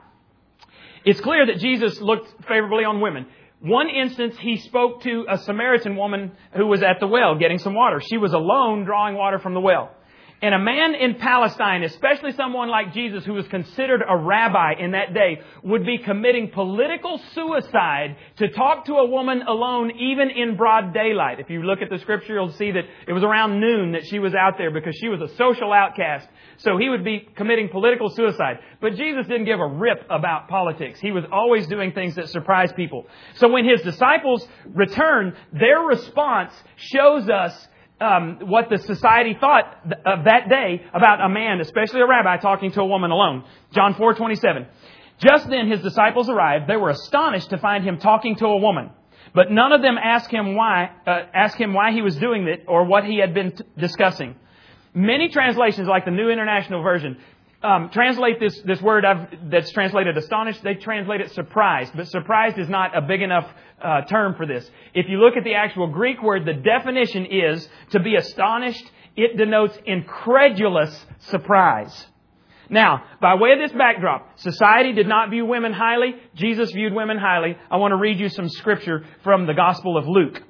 It's 1.06 1.22
clear 1.22 1.46
that 1.46 1.60
Jesus 1.60 2.02
looked 2.02 2.46
favorably 2.48 2.86
on 2.86 3.02
women. 3.02 3.28
One 3.60 3.90
instance, 3.90 4.36
he 4.40 4.58
spoke 4.58 5.04
to 5.04 5.26
a 5.30 5.38
Samaritan 5.38 5.96
woman 5.96 6.32
who 6.56 6.66
was 6.66 6.82
at 6.82 7.00
the 7.00 7.08
well 7.08 7.38
getting 7.38 7.60
some 7.60 7.76
water. 7.76 8.02
She 8.10 8.18
was 8.18 8.34
alone 8.34 8.84
drawing 8.84 9.16
water 9.16 9.38
from 9.38 9.54
the 9.54 9.62
well. 9.62 9.92
And 10.40 10.54
a 10.54 10.60
man 10.60 10.94
in 10.94 11.16
Palestine, 11.16 11.82
especially 11.84 12.32
someone 12.34 12.70
like 12.70 12.94
Jesus 12.94 13.26
who 13.26 13.34
was 13.34 13.48
considered 13.48 14.04
a 14.08 14.16
rabbi 14.16 14.74
in 14.80 14.92
that 14.92 15.12
day, 15.12 15.42
would 15.64 15.84
be 15.84 15.98
committing 15.98 16.52
political 16.52 17.20
suicide 17.34 18.16
to 18.38 18.50
talk 18.50 18.86
to 18.86 18.94
a 18.96 19.06
woman 19.08 19.42
alone 19.42 19.92
even 19.98 20.30
in 20.30 20.56
broad 20.56 20.94
daylight. 20.94 21.40
If 21.40 21.50
you 21.50 21.64
look 21.64 21.82
at 21.82 21.90
the 21.90 21.98
scripture, 21.98 22.36
you'll 22.36 22.52
see 22.52 22.70
that 22.70 22.84
it 23.08 23.14
was 23.14 23.24
around 23.24 23.60
noon 23.60 23.94
that 23.94 24.06
she 24.06 24.20
was 24.20 24.36
out 24.36 24.60
there 24.60 24.70
because 24.70 24.96
she 24.96 25.08
was 25.08 25.22
a 25.22 25.36
social 25.38 25.74
outcast. 25.74 26.28
So 26.58 26.78
he 26.78 26.88
would 26.88 27.04
be 27.04 27.28
committing 27.36 27.70
political 27.70 28.10
suicide. 28.12 28.60
But 28.80 28.96
Jesus 28.96 29.26
didn't 29.26 29.46
give 29.46 29.60
a 29.60 29.68
rip 29.68 30.06
about 30.08 30.50
politics. 30.50 31.00
He 31.00 31.12
was 31.12 31.24
always 31.32 31.66
doing 31.66 31.94
things 31.94 32.14
that 32.14 32.30
surprised 32.30 32.76
people. 32.76 33.08
So 33.36 33.48
when 33.48 33.66
his 33.66 33.82
disciples 33.82 34.48
return, 34.68 35.36
their 35.52 35.80
response 35.80 36.54
shows 36.76 37.28
us 37.28 37.68
um, 38.00 38.40
what 38.42 38.70
the 38.70 38.78
society 38.78 39.36
thought 39.40 39.94
of 40.06 40.26
that 40.26 40.50
day 40.50 40.84
about 40.94 41.22
a 41.22 41.30
man, 41.30 41.60
especially 41.62 42.02
a 42.02 42.08
rabbi, 42.08 42.38
talking 42.38 42.72
to 42.74 42.82
a 42.82 42.86
woman 42.86 43.12
alone. 43.12 43.44
John 43.74 43.96
4:27. 43.96 44.68
Just 45.20 45.50
then 45.50 45.68
his 45.68 45.82
disciples 45.82 46.30
arrived. 46.30 46.68
They 46.68 46.78
were 46.78 46.92
astonished 46.92 47.50
to 47.50 47.58
find 47.58 47.84
him 47.84 47.98
talking 47.98 48.36
to 48.36 48.46
a 48.46 48.58
woman, 48.58 48.92
but 49.34 49.50
none 49.50 49.72
of 49.72 49.82
them 49.82 49.98
asked 49.98 50.32
him 50.32 50.56
why 50.56 50.92
uh, 51.08 51.24
asked 51.34 51.58
him 51.58 51.74
why 51.74 51.92
he 51.92 52.02
was 52.02 52.16
doing 52.16 52.48
it 52.48 52.66
or 52.68 52.86
what 52.86 53.04
he 53.04 53.18
had 53.20 53.34
been 53.34 53.52
t- 53.52 53.64
discussing. 53.78 54.36
Many 54.94 55.30
translations, 55.30 55.88
like 55.88 56.06
the 56.06 56.12
New 56.12 56.30
International 56.30 56.82
Version, 56.82 57.18
um, 57.64 57.90
translate 57.92 58.40
this, 58.40 58.60
this 58.62 58.82
word 58.82 59.04
I've, 59.04 59.50
that's 59.50 59.72
translated 59.72 60.18
astonished, 60.18 60.64
they 60.64 60.76
translate 60.76 61.22
it 61.22 61.32
surprised. 61.32 61.94
But 61.96 62.08
surprised 62.08 62.58
is 62.58 62.70
not 62.70 62.96
a 62.96 63.02
big 63.02 63.22
enough 63.22 63.50
uh, 63.82 64.02
term 64.02 64.36
for 64.36 64.46
this. 64.46 64.70
If 64.94 65.08
you 65.10 65.20
look 65.20 65.36
at 65.38 65.44
the 65.44 65.56
actual 65.56 65.88
Greek 65.88 66.22
word, 66.22 66.46
the 66.46 66.54
definition 66.54 67.26
is 67.26 67.68
to 67.92 68.00
be 68.00 68.16
astonished. 68.16 68.84
It 69.16 69.38
denotes 69.38 69.78
incredulous 69.86 71.06
surprise. 71.20 72.06
Now, 72.70 73.04
by 73.22 73.36
way 73.36 73.54
of 73.54 73.60
this 73.60 73.72
backdrop, 73.72 74.40
society 74.40 74.94
did 74.94 75.08
not 75.08 75.30
view 75.30 75.46
women 75.46 75.74
highly. 75.74 76.16
Jesus 76.36 76.72
viewed 76.72 76.94
women 76.94 77.18
highly. 77.18 77.58
I 77.72 77.78
want 77.78 77.92
to 77.94 77.96
read 77.96 78.20
you 78.20 78.30
some 78.30 78.50
scripture 78.50 79.06
from 79.24 79.48
the 79.48 79.54
Gospel 79.54 79.98
of 79.98 80.08
Luke. 80.08 80.44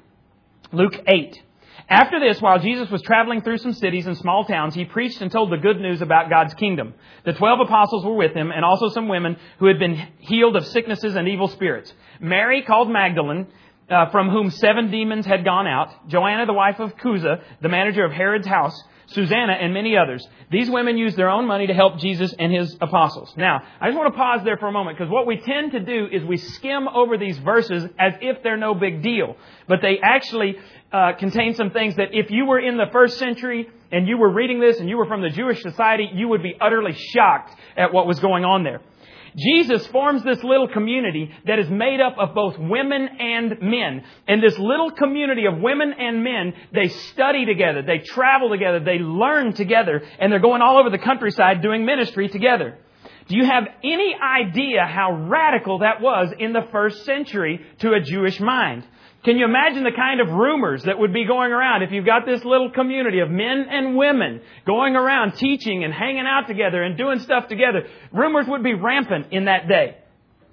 Luke 0.73 0.99
8. 1.07 1.43
After 1.89 2.19
this, 2.19 2.41
while 2.41 2.59
Jesus 2.59 2.89
was 2.89 3.01
traveling 3.01 3.41
through 3.41 3.59
some 3.59 3.73
cities 3.73 4.07
and 4.07 4.17
small 4.17 4.45
towns, 4.45 4.75
he 4.75 4.85
preached 4.85 5.21
and 5.21 5.31
told 5.31 5.51
the 5.51 5.57
good 5.57 5.79
news 5.79 6.01
about 6.01 6.29
God's 6.29 6.53
kingdom. 6.55 6.93
The 7.23 7.33
twelve 7.33 7.59
apostles 7.59 8.03
were 8.03 8.15
with 8.15 8.33
him, 8.33 8.51
and 8.51 8.65
also 8.65 8.89
some 8.89 9.07
women 9.07 9.37
who 9.59 9.67
had 9.67 9.79
been 9.79 9.95
healed 10.19 10.55
of 10.55 10.65
sicknesses 10.67 11.15
and 11.15 11.27
evil 11.27 11.47
spirits. 11.47 11.93
Mary, 12.19 12.63
called 12.63 12.89
Magdalene, 12.89 13.47
uh, 13.89 14.09
from 14.09 14.29
whom 14.29 14.49
seven 14.49 14.91
demons 14.91 15.25
had 15.25 15.45
gone 15.45 15.67
out, 15.67 16.09
Joanna, 16.09 16.45
the 16.45 16.53
wife 16.53 16.79
of 16.79 16.95
Chuza, 16.97 17.41
the 17.61 17.69
manager 17.69 18.03
of 18.03 18.11
Herod's 18.11 18.47
house, 18.47 18.77
Susanna, 19.07 19.53
and 19.53 19.73
many 19.73 19.95
others. 19.95 20.27
These 20.51 20.69
women 20.69 20.97
used 20.97 21.15
their 21.15 21.29
own 21.29 21.47
money 21.47 21.67
to 21.67 21.73
help 21.73 21.97
Jesus 21.99 22.33
and 22.37 22.53
his 22.53 22.75
apostles. 22.81 23.33
Now, 23.37 23.61
I 23.79 23.87
just 23.87 23.97
want 23.97 24.13
to 24.13 24.17
pause 24.17 24.41
there 24.43 24.57
for 24.57 24.67
a 24.67 24.71
moment 24.71 24.97
because 24.97 25.09
what 25.09 25.25
we 25.25 25.37
tend 25.37 25.71
to 25.71 25.79
do 25.79 26.07
is 26.11 26.23
we 26.25 26.37
skim 26.37 26.87
over 26.89 27.17
these 27.17 27.37
verses 27.37 27.85
as 27.97 28.13
if 28.21 28.43
they're 28.43 28.57
no 28.57 28.73
big 28.73 29.01
deal. 29.01 29.37
But 29.67 29.81
they 29.81 29.99
actually 30.03 30.57
uh, 30.91 31.13
contain 31.13 31.55
some 31.55 31.71
things 31.71 31.95
that 31.95 32.09
if 32.11 32.29
you 32.31 32.45
were 32.45 32.59
in 32.59 32.75
the 32.75 32.87
first 32.91 33.17
century 33.17 33.69
and 33.91 34.07
you 34.07 34.17
were 34.17 34.31
reading 34.31 34.59
this 34.59 34.79
and 34.79 34.89
you 34.89 34.97
were 34.97 35.05
from 35.05 35.21
the 35.21 35.29
Jewish 35.29 35.61
society, 35.61 36.09
you 36.13 36.27
would 36.27 36.43
be 36.43 36.55
utterly 36.59 36.93
shocked 36.93 37.57
at 37.77 37.93
what 37.93 38.07
was 38.07 38.19
going 38.19 38.43
on 38.43 38.63
there. 38.63 38.81
Jesus 39.37 39.85
forms 39.87 40.23
this 40.23 40.43
little 40.43 40.67
community 40.67 41.31
that 41.45 41.59
is 41.59 41.69
made 41.69 42.01
up 42.01 42.15
of 42.17 42.33
both 42.33 42.57
women 42.57 43.07
and 43.19 43.61
men. 43.61 44.03
And 44.27 44.41
this 44.41 44.57
little 44.57 44.91
community 44.91 45.45
of 45.45 45.59
women 45.59 45.93
and 45.97 46.23
men, 46.23 46.53
they 46.73 46.87
study 46.87 47.45
together, 47.45 47.83
they 47.83 47.99
travel 47.99 48.49
together, 48.49 48.79
they 48.79 48.97
learn 48.97 49.53
together, 49.53 50.01
and 50.19 50.31
they're 50.31 50.39
going 50.39 50.63
all 50.63 50.79
over 50.79 50.89
the 50.89 50.97
countryside 50.97 51.61
doing 51.61 51.85
ministry 51.85 52.29
together. 52.29 52.79
Do 53.27 53.35
you 53.35 53.45
have 53.45 53.65
any 53.83 54.15
idea 54.15 54.85
how 54.85 55.27
radical 55.29 55.79
that 55.79 56.01
was 56.01 56.33
in 56.39 56.53
the 56.53 56.67
first 56.71 57.05
century 57.05 57.59
to 57.79 57.93
a 57.93 57.99
Jewish 57.99 58.39
mind? 58.39 58.85
Can 59.23 59.37
you 59.37 59.45
imagine 59.45 59.83
the 59.83 59.91
kind 59.91 60.21
of 60.21 60.29
rumors 60.29 60.83
that 60.83 60.99
would 60.99 61.11
be 61.11 61.25
going 61.25 61.51
around 61.51 61.83
if 61.83 61.91
you've 61.91 62.05
got 62.05 62.25
this 62.25 62.45
little 62.45 62.71
community 62.71 63.19
of 63.19 63.29
men 63.29 63.65
and 63.69 63.97
women 63.97 64.41
going 64.65 64.95
around 64.95 65.33
teaching 65.33 65.83
and 65.83 65.93
hanging 65.93 66.25
out 66.25 66.47
together 66.47 66.81
and 66.81 66.97
doing 66.97 67.19
stuff 67.19 67.47
together? 67.47 67.87
Rumors 68.13 68.47
would 68.47 68.63
be 68.63 68.73
rampant 68.73 69.27
in 69.31 69.45
that 69.45 69.67
day. 69.67 69.97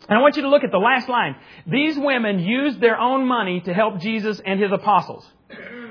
And 0.09 0.19
I 0.19 0.23
want 0.23 0.37
you 0.37 0.43
to 0.43 0.49
look 0.49 0.65
at 0.65 0.71
the 0.71 0.79
last 0.79 1.09
line. 1.09 1.37
These 1.67 1.99
women 1.99 2.41
used 2.41 2.81
their 2.81 2.99
own 2.99 3.27
money 3.27 3.61
to 3.61 3.73
help 3.73 4.01
Jesus 4.01 4.41
and 4.45 4.61
his 4.61 4.73
apostles. 4.73 5.27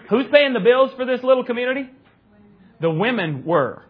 Who's 0.10 0.28
paying 0.32 0.54
the 0.54 0.60
bills 0.60 0.92
for 0.94 1.06
this 1.06 1.24
little 1.24 1.44
community? 1.44 1.90
The 2.82 2.92
women 2.92 3.46
were. 3.46 3.84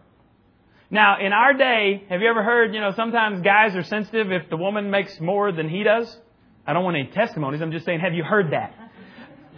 Now, 0.90 1.18
in 1.20 1.32
our 1.32 1.54
day, 1.54 2.04
have 2.08 2.20
you 2.20 2.28
ever 2.28 2.42
heard, 2.42 2.74
you 2.74 2.80
know, 2.80 2.92
sometimes 2.92 3.40
guys 3.40 3.74
are 3.74 3.82
sensitive 3.82 4.30
if 4.30 4.48
the 4.48 4.56
woman 4.56 4.90
makes 4.90 5.18
more 5.20 5.50
than 5.50 5.68
he 5.68 5.82
does? 5.82 6.16
I 6.66 6.72
don't 6.72 6.84
want 6.84 6.96
any 6.96 7.08
testimonies. 7.08 7.60
I'm 7.60 7.72
just 7.72 7.84
saying, 7.84 8.00
have 8.00 8.14
you 8.14 8.24
heard 8.24 8.52
that? 8.52 8.74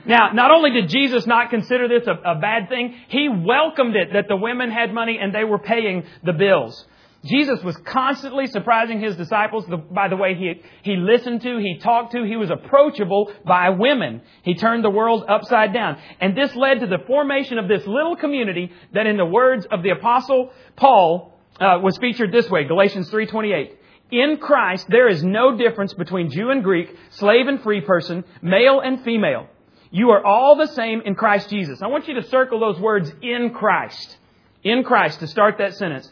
Now, 0.06 0.30
not 0.32 0.50
only 0.50 0.70
did 0.70 0.88
Jesus 0.88 1.26
not 1.26 1.50
consider 1.50 1.88
this 1.88 2.06
a, 2.06 2.12
a, 2.12 2.38
bad 2.38 2.68
thing, 2.68 2.94
he 3.08 3.28
welcomed 3.28 3.96
it 3.96 4.12
that 4.12 4.28
the 4.28 4.36
women 4.36 4.70
had 4.70 4.94
money 4.94 5.18
and 5.20 5.34
they 5.34 5.42
were 5.42 5.58
paying 5.58 6.04
the 6.22 6.32
bills. 6.32 6.86
Jesus 7.24 7.62
was 7.64 7.76
constantly 7.78 8.46
surprising 8.46 9.00
his 9.00 9.16
disciples 9.16 9.64
by 9.90 10.06
the 10.06 10.16
way 10.16 10.34
he, 10.34 10.62
he 10.82 10.96
listened 10.96 11.42
to, 11.42 11.58
he 11.58 11.78
talked 11.78 12.12
to, 12.12 12.22
he 12.22 12.36
was 12.36 12.50
approachable 12.50 13.32
by 13.44 13.70
women. 13.70 14.22
He 14.42 14.54
turned 14.54 14.84
the 14.84 14.90
world 14.90 15.24
upside 15.28 15.72
down. 15.72 15.98
And 16.20 16.36
this 16.36 16.54
led 16.54 16.80
to 16.80 16.86
the 16.86 16.98
formation 17.06 17.58
of 17.58 17.66
this 17.66 17.84
little 17.84 18.14
community 18.14 18.70
that 18.92 19.06
in 19.06 19.16
the 19.16 19.26
words 19.26 19.66
of 19.70 19.82
the 19.82 19.90
apostle 19.90 20.52
Paul 20.76 21.36
uh, 21.58 21.80
was 21.82 21.98
featured 21.98 22.30
this 22.30 22.48
way, 22.48 22.64
Galatians 22.64 23.10
3.28. 23.10 23.72
In 24.10 24.36
Christ, 24.36 24.86
there 24.88 25.08
is 25.08 25.24
no 25.24 25.56
difference 25.56 25.92
between 25.92 26.30
Jew 26.30 26.50
and 26.50 26.62
Greek, 26.62 26.94
slave 27.10 27.48
and 27.48 27.60
free 27.62 27.80
person, 27.80 28.24
male 28.40 28.80
and 28.80 29.02
female. 29.02 29.48
You 29.90 30.10
are 30.10 30.24
all 30.24 30.56
the 30.56 30.68
same 30.68 31.02
in 31.04 31.14
Christ 31.14 31.50
Jesus. 31.50 31.82
I 31.82 31.88
want 31.88 32.06
you 32.06 32.14
to 32.20 32.28
circle 32.28 32.60
those 32.60 32.80
words 32.80 33.12
in 33.22 33.50
Christ. 33.50 34.16
In 34.62 34.84
Christ 34.84 35.20
to 35.20 35.26
start 35.26 35.56
that 35.58 35.74
sentence. 35.74 36.10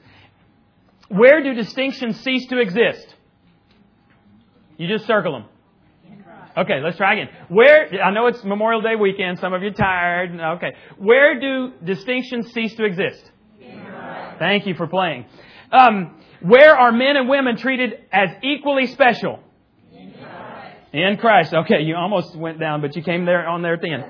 Where 1.08 1.42
do 1.42 1.54
distinctions 1.54 2.18
cease 2.20 2.46
to 2.48 2.58
exist? 2.58 3.14
You 4.76 4.88
just 4.88 5.06
circle 5.06 5.32
them. 5.32 5.48
Okay, 6.56 6.80
let's 6.82 6.96
try 6.96 7.14
again. 7.14 7.28
Where, 7.48 7.88
I 8.00 8.12
know 8.12 8.28
it's 8.28 8.42
Memorial 8.44 8.80
Day 8.80 8.94
weekend, 8.94 9.40
some 9.40 9.52
of 9.52 9.62
you 9.62 9.68
are 9.68 9.72
tired. 9.72 10.40
Okay. 10.56 10.72
Where 10.98 11.40
do 11.40 11.72
distinctions 11.84 12.52
cease 12.52 12.74
to 12.76 12.84
exist? 12.84 13.30
Thank 14.38 14.66
you 14.66 14.74
for 14.74 14.86
playing. 14.86 15.26
Um, 15.72 16.20
where 16.44 16.76
are 16.76 16.92
men 16.92 17.16
and 17.16 17.28
women 17.28 17.56
treated 17.56 17.94
as 18.12 18.28
equally 18.42 18.86
special? 18.88 19.40
In 20.92 21.16
Christ. 21.16 21.54
Okay, 21.54 21.80
you 21.82 21.96
almost 21.96 22.36
went 22.36 22.60
down, 22.60 22.82
but 22.82 22.94
you 22.94 23.02
came 23.02 23.24
there 23.24 23.48
on 23.48 23.62
there 23.62 23.74
at 23.74 23.80
the 23.80 23.90
end. 23.90 24.04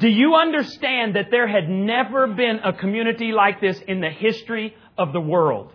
Do 0.00 0.08
you 0.08 0.34
understand 0.34 1.14
that 1.16 1.26
there 1.30 1.46
had 1.48 1.68
never 1.68 2.26
been 2.26 2.58
a 2.64 2.72
community 2.72 3.32
like 3.32 3.60
this 3.60 3.80
in 3.86 4.00
the 4.00 4.10
history 4.10 4.74
of 4.98 5.12
the 5.12 5.20
world? 5.20 5.72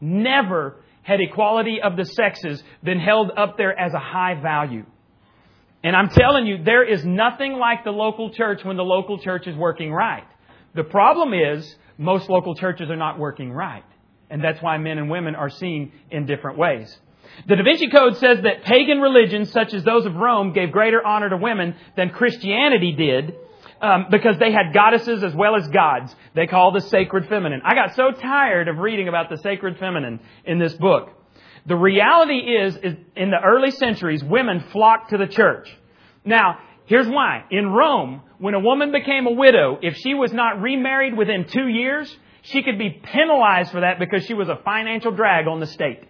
Never 0.00 0.76
had 1.02 1.20
equality 1.20 1.80
of 1.82 1.96
the 1.96 2.04
sexes 2.04 2.62
been 2.84 3.00
held 3.00 3.32
up 3.36 3.56
there 3.56 3.76
as 3.76 3.92
a 3.94 3.98
high 3.98 4.40
value. 4.40 4.84
And 5.82 5.96
I'm 5.96 6.10
telling 6.10 6.46
you, 6.46 6.62
there 6.62 6.84
is 6.84 7.04
nothing 7.04 7.54
like 7.54 7.84
the 7.84 7.90
local 7.90 8.30
church 8.30 8.64
when 8.64 8.76
the 8.76 8.84
local 8.84 9.18
church 9.18 9.46
is 9.46 9.56
working 9.56 9.92
right. 9.92 10.26
The 10.74 10.84
problem 10.84 11.34
is, 11.34 11.74
most 11.98 12.28
local 12.28 12.54
churches 12.54 12.90
are 12.90 12.96
not 12.96 13.18
working 13.18 13.50
right. 13.50 13.84
And 14.32 14.42
that's 14.42 14.62
why 14.62 14.78
men 14.78 14.96
and 14.96 15.10
women 15.10 15.34
are 15.34 15.50
seen 15.50 15.92
in 16.10 16.24
different 16.24 16.56
ways. 16.56 16.98
The 17.46 17.54
Da 17.54 17.62
Vinci 17.62 17.90
Code 17.90 18.16
says 18.16 18.38
that 18.44 18.64
pagan 18.64 18.98
religions, 18.98 19.52
such 19.52 19.74
as 19.74 19.84
those 19.84 20.06
of 20.06 20.14
Rome, 20.14 20.54
gave 20.54 20.72
greater 20.72 21.06
honor 21.06 21.28
to 21.28 21.36
women 21.36 21.74
than 21.96 22.08
Christianity 22.08 22.92
did. 22.92 23.34
Um, 23.82 24.06
because 24.12 24.38
they 24.38 24.52
had 24.52 24.72
goddesses 24.72 25.24
as 25.24 25.34
well 25.34 25.56
as 25.56 25.66
gods. 25.66 26.14
They 26.36 26.46
call 26.46 26.70
the 26.70 26.80
sacred 26.80 27.28
feminine. 27.28 27.62
I 27.64 27.74
got 27.74 27.96
so 27.96 28.12
tired 28.12 28.68
of 28.68 28.78
reading 28.78 29.08
about 29.08 29.28
the 29.28 29.36
sacred 29.38 29.76
feminine 29.76 30.20
in 30.44 30.60
this 30.60 30.72
book. 30.74 31.10
The 31.66 31.74
reality 31.74 32.38
is, 32.38 32.76
is 32.76 32.94
in 33.16 33.30
the 33.30 33.40
early 33.44 33.72
centuries, 33.72 34.22
women 34.22 34.60
flocked 34.70 35.10
to 35.10 35.18
the 35.18 35.26
church. 35.26 35.68
Now, 36.24 36.58
here's 36.86 37.08
why. 37.08 37.44
In 37.50 37.70
Rome, 37.70 38.22
when 38.38 38.54
a 38.54 38.60
woman 38.60 38.92
became 38.92 39.26
a 39.26 39.32
widow, 39.32 39.78
if 39.82 39.96
she 39.96 40.14
was 40.14 40.32
not 40.32 40.62
remarried 40.62 41.16
within 41.16 41.46
two 41.48 41.66
years, 41.66 42.16
she 42.42 42.62
could 42.62 42.78
be 42.78 42.90
penalized 42.90 43.70
for 43.70 43.80
that 43.80 43.98
because 43.98 44.24
she 44.26 44.34
was 44.34 44.48
a 44.48 44.56
financial 44.64 45.12
drag 45.12 45.46
on 45.46 45.60
the 45.60 45.66
state. 45.66 46.00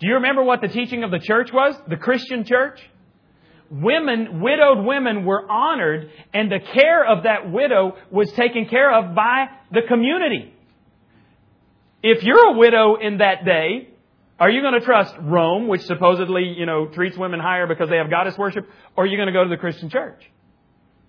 Do 0.00 0.06
you 0.06 0.14
remember 0.14 0.42
what 0.42 0.60
the 0.60 0.68
teaching 0.68 1.02
of 1.02 1.10
the 1.10 1.18
church 1.18 1.50
was? 1.52 1.74
The 1.88 1.96
Christian 1.96 2.44
church? 2.44 2.78
Women, 3.70 4.40
widowed 4.40 4.84
women 4.84 5.24
were 5.24 5.50
honored 5.50 6.10
and 6.32 6.52
the 6.52 6.60
care 6.60 7.04
of 7.06 7.24
that 7.24 7.50
widow 7.50 7.96
was 8.10 8.30
taken 8.32 8.66
care 8.66 8.92
of 8.92 9.14
by 9.14 9.46
the 9.72 9.80
community. 9.88 10.52
If 12.02 12.22
you're 12.22 12.54
a 12.54 12.58
widow 12.58 12.96
in 12.96 13.18
that 13.18 13.46
day, 13.46 13.88
are 14.38 14.50
you 14.50 14.60
going 14.60 14.74
to 14.74 14.84
trust 14.84 15.14
Rome, 15.20 15.68
which 15.68 15.82
supposedly, 15.82 16.42
you 16.42 16.66
know, 16.66 16.86
treats 16.86 17.16
women 17.16 17.40
higher 17.40 17.66
because 17.66 17.88
they 17.88 17.96
have 17.96 18.10
goddess 18.10 18.36
worship, 18.36 18.68
or 18.96 19.04
are 19.04 19.06
you 19.06 19.16
going 19.16 19.28
to 19.28 19.32
go 19.32 19.44
to 19.44 19.48
the 19.48 19.56
Christian 19.56 19.88
church? 19.88 20.22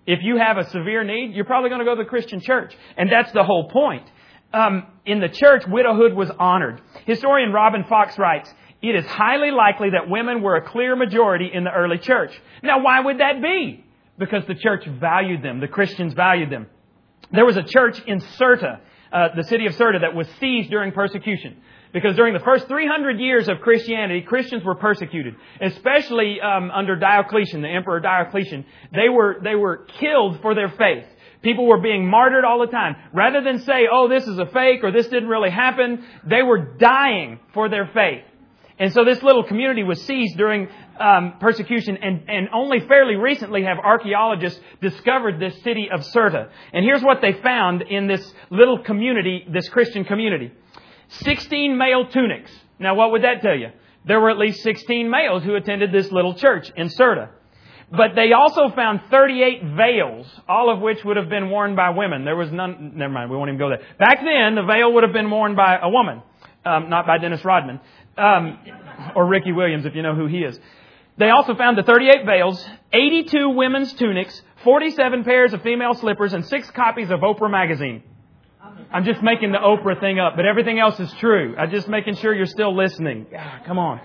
If 0.06 0.20
you 0.22 0.38
have 0.38 0.56
a 0.56 0.68
severe 0.70 1.04
need, 1.04 1.34
you're 1.34 1.44
probably 1.44 1.68
going 1.68 1.80
to 1.80 1.84
go 1.84 1.94
to 1.96 2.02
the 2.02 2.08
Christian 2.08 2.40
church. 2.40 2.74
And 2.96 3.10
that's 3.10 3.32
the 3.32 3.42
whole 3.42 3.68
point. 3.68 4.08
Um, 4.52 4.86
in 5.04 5.20
the 5.20 5.28
church, 5.28 5.64
widowhood 5.66 6.14
was 6.14 6.30
honored. 6.38 6.80
Historian 7.04 7.52
Robin 7.52 7.84
Fox 7.84 8.16
writes, 8.18 8.52
it 8.82 8.94
is 8.94 9.04
highly 9.06 9.50
likely 9.50 9.90
that 9.90 10.08
women 10.08 10.42
were 10.42 10.56
a 10.56 10.62
clear 10.62 10.94
majority 10.94 11.50
in 11.52 11.64
the 11.64 11.72
early 11.72 11.98
church. 11.98 12.30
Now, 12.62 12.82
why 12.82 13.00
would 13.00 13.18
that 13.18 13.42
be? 13.42 13.84
Because 14.18 14.46
the 14.46 14.54
church 14.54 14.86
valued 14.86 15.42
them. 15.42 15.60
The 15.60 15.68
Christians 15.68 16.14
valued 16.14 16.50
them. 16.50 16.66
There 17.32 17.44
was 17.44 17.56
a 17.56 17.62
church 17.62 18.00
in 18.06 18.20
Cirta, 18.20 18.80
uh, 19.12 19.28
the 19.34 19.42
city 19.44 19.66
of 19.66 19.74
Cirta, 19.74 20.02
that 20.02 20.14
was 20.14 20.28
seized 20.40 20.70
during 20.70 20.92
persecution. 20.92 21.56
Because 21.96 22.14
during 22.14 22.34
the 22.34 22.40
first 22.40 22.68
300 22.68 23.18
years 23.18 23.48
of 23.48 23.62
Christianity, 23.62 24.20
Christians 24.20 24.62
were 24.62 24.74
persecuted, 24.74 25.34
especially 25.62 26.38
um, 26.42 26.70
under 26.70 26.94
Diocletian, 26.94 27.62
the 27.62 27.68
Emperor 27.68 28.00
Diocletian. 28.00 28.66
They 28.92 29.08
were 29.08 29.38
they 29.42 29.54
were 29.54 29.86
killed 29.98 30.42
for 30.42 30.54
their 30.54 30.68
faith. 30.68 31.06
People 31.40 31.64
were 31.64 31.80
being 31.80 32.06
martyred 32.06 32.44
all 32.44 32.60
the 32.60 32.70
time. 32.70 32.96
Rather 33.14 33.40
than 33.42 33.60
say, 33.60 33.88
"Oh, 33.90 34.08
this 34.08 34.26
is 34.26 34.38
a 34.38 34.44
fake" 34.44 34.84
or 34.84 34.92
"This 34.92 35.06
didn't 35.06 35.30
really 35.30 35.48
happen," 35.48 36.04
they 36.22 36.42
were 36.42 36.76
dying 36.76 37.40
for 37.54 37.70
their 37.70 37.86
faith. 37.86 38.24
And 38.78 38.92
so 38.92 39.06
this 39.06 39.22
little 39.22 39.44
community 39.44 39.82
was 39.82 40.02
seized 40.02 40.36
during 40.36 40.68
um, 41.00 41.36
persecution, 41.40 41.96
and, 41.96 42.28
and 42.28 42.50
only 42.52 42.80
fairly 42.80 43.14
recently 43.14 43.62
have 43.62 43.78
archaeologists 43.78 44.60
discovered 44.82 45.40
this 45.40 45.62
city 45.62 45.88
of 45.90 46.00
Cirta. 46.00 46.50
And 46.74 46.84
here's 46.84 47.02
what 47.02 47.22
they 47.22 47.32
found 47.32 47.80
in 47.80 48.06
this 48.06 48.34
little 48.50 48.82
community, 48.82 49.46
this 49.50 49.66
Christian 49.70 50.04
community. 50.04 50.52
16 51.08 51.76
male 51.76 52.06
tunics. 52.08 52.50
Now 52.78 52.94
what 52.94 53.12
would 53.12 53.22
that 53.22 53.42
tell 53.42 53.56
you? 53.56 53.68
There 54.04 54.20
were 54.20 54.30
at 54.30 54.38
least 54.38 54.62
16 54.62 55.10
males 55.10 55.42
who 55.42 55.54
attended 55.54 55.92
this 55.92 56.10
little 56.12 56.34
church 56.34 56.70
in 56.76 56.88
Cirta. 56.88 57.30
But 57.90 58.16
they 58.16 58.32
also 58.32 58.68
found 58.74 59.00
38 59.10 59.62
veils, 59.76 60.26
all 60.48 60.72
of 60.72 60.80
which 60.80 61.04
would 61.04 61.16
have 61.16 61.28
been 61.28 61.50
worn 61.50 61.76
by 61.76 61.90
women. 61.90 62.24
There 62.24 62.34
was 62.34 62.50
none, 62.50 62.92
never 62.96 63.12
mind, 63.12 63.30
we 63.30 63.36
won't 63.36 63.48
even 63.48 63.58
go 63.58 63.68
there. 63.68 63.82
Back 63.98 64.18
then, 64.24 64.56
the 64.56 64.64
veil 64.64 64.92
would 64.92 65.04
have 65.04 65.12
been 65.12 65.30
worn 65.30 65.54
by 65.54 65.78
a 65.80 65.88
woman, 65.88 66.22
um, 66.64 66.88
not 66.88 67.06
by 67.06 67.18
Dennis 67.18 67.44
Rodman 67.44 67.80
um, 68.18 68.58
or 69.14 69.26
Ricky 69.26 69.52
Williams, 69.52 69.86
if 69.86 69.94
you 69.94 70.02
know 70.02 70.14
who 70.14 70.26
he 70.26 70.38
is. 70.38 70.58
They 71.18 71.30
also 71.30 71.54
found 71.54 71.78
the 71.78 71.82
38 71.82 72.26
veils, 72.26 72.68
82 72.92 73.50
women's 73.50 73.92
tunics, 73.94 74.42
47 74.64 75.24
pairs 75.24 75.52
of 75.52 75.62
female 75.62 75.94
slippers, 75.94 76.32
and 76.32 76.44
six 76.44 76.70
copies 76.72 77.10
of 77.10 77.20
Oprah 77.20 77.50
magazine. 77.50 78.02
I'm 78.92 79.04
just 79.04 79.22
making 79.22 79.52
the 79.52 79.58
Oprah 79.58 79.98
thing 80.00 80.18
up, 80.18 80.34
but 80.36 80.44
everything 80.44 80.78
else 80.78 80.98
is 81.00 81.12
true. 81.20 81.54
I'm 81.56 81.70
just 81.70 81.88
making 81.88 82.16
sure 82.16 82.34
you're 82.34 82.46
still 82.46 82.76
listening. 82.76 83.26
Ah, 83.36 83.62
come 83.66 83.78
on. 83.78 84.00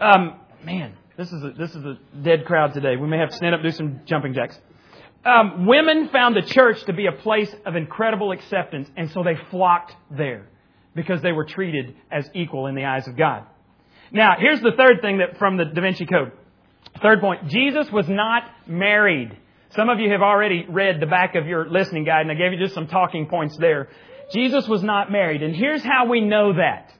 Um, 0.00 0.40
man, 0.64 0.94
this 1.16 1.32
is 1.32 1.42
a, 1.42 1.50
this 1.52 1.70
is 1.74 1.84
a 1.84 1.98
dead 2.22 2.44
crowd 2.44 2.74
today. 2.74 2.96
We 2.96 3.08
may 3.08 3.18
have 3.18 3.30
to 3.30 3.36
stand 3.36 3.54
up 3.54 3.62
do 3.62 3.70
some 3.70 4.00
jumping 4.06 4.34
jacks. 4.34 4.58
Um, 5.24 5.66
women 5.66 6.08
found 6.10 6.36
the 6.36 6.42
church 6.42 6.84
to 6.84 6.92
be 6.92 7.06
a 7.06 7.12
place 7.12 7.52
of 7.64 7.74
incredible 7.74 8.30
acceptance, 8.32 8.88
and 8.96 9.10
so 9.10 9.22
they 9.24 9.34
flocked 9.50 9.94
there 10.10 10.46
because 10.94 11.20
they 11.22 11.32
were 11.32 11.44
treated 11.44 11.96
as 12.12 12.28
equal 12.34 12.66
in 12.66 12.74
the 12.74 12.84
eyes 12.84 13.08
of 13.08 13.16
God. 13.16 13.44
Now, 14.12 14.36
here's 14.38 14.60
the 14.60 14.72
third 14.76 15.00
thing 15.02 15.18
that 15.18 15.38
from 15.38 15.56
the 15.56 15.64
Da 15.64 15.80
Vinci 15.80 16.06
Code. 16.06 16.32
Third 17.02 17.20
point. 17.20 17.48
Jesus 17.48 17.90
was 17.90 18.08
not 18.08 18.44
married. 18.66 19.36
Some 19.76 19.90
of 19.90 20.00
you 20.00 20.10
have 20.10 20.22
already 20.22 20.64
read 20.68 21.00
the 21.00 21.06
back 21.06 21.34
of 21.34 21.46
your 21.46 21.68
listening 21.68 22.04
guide 22.04 22.22
and 22.22 22.30
I 22.30 22.34
gave 22.34 22.52
you 22.52 22.58
just 22.58 22.74
some 22.74 22.86
talking 22.86 23.26
points 23.26 23.56
there. 23.58 23.88
Jesus 24.32 24.66
was 24.66 24.82
not 24.82 25.12
married. 25.12 25.42
And 25.42 25.54
here's 25.54 25.84
how 25.84 26.06
we 26.08 26.20
know 26.22 26.54
that. 26.54 26.92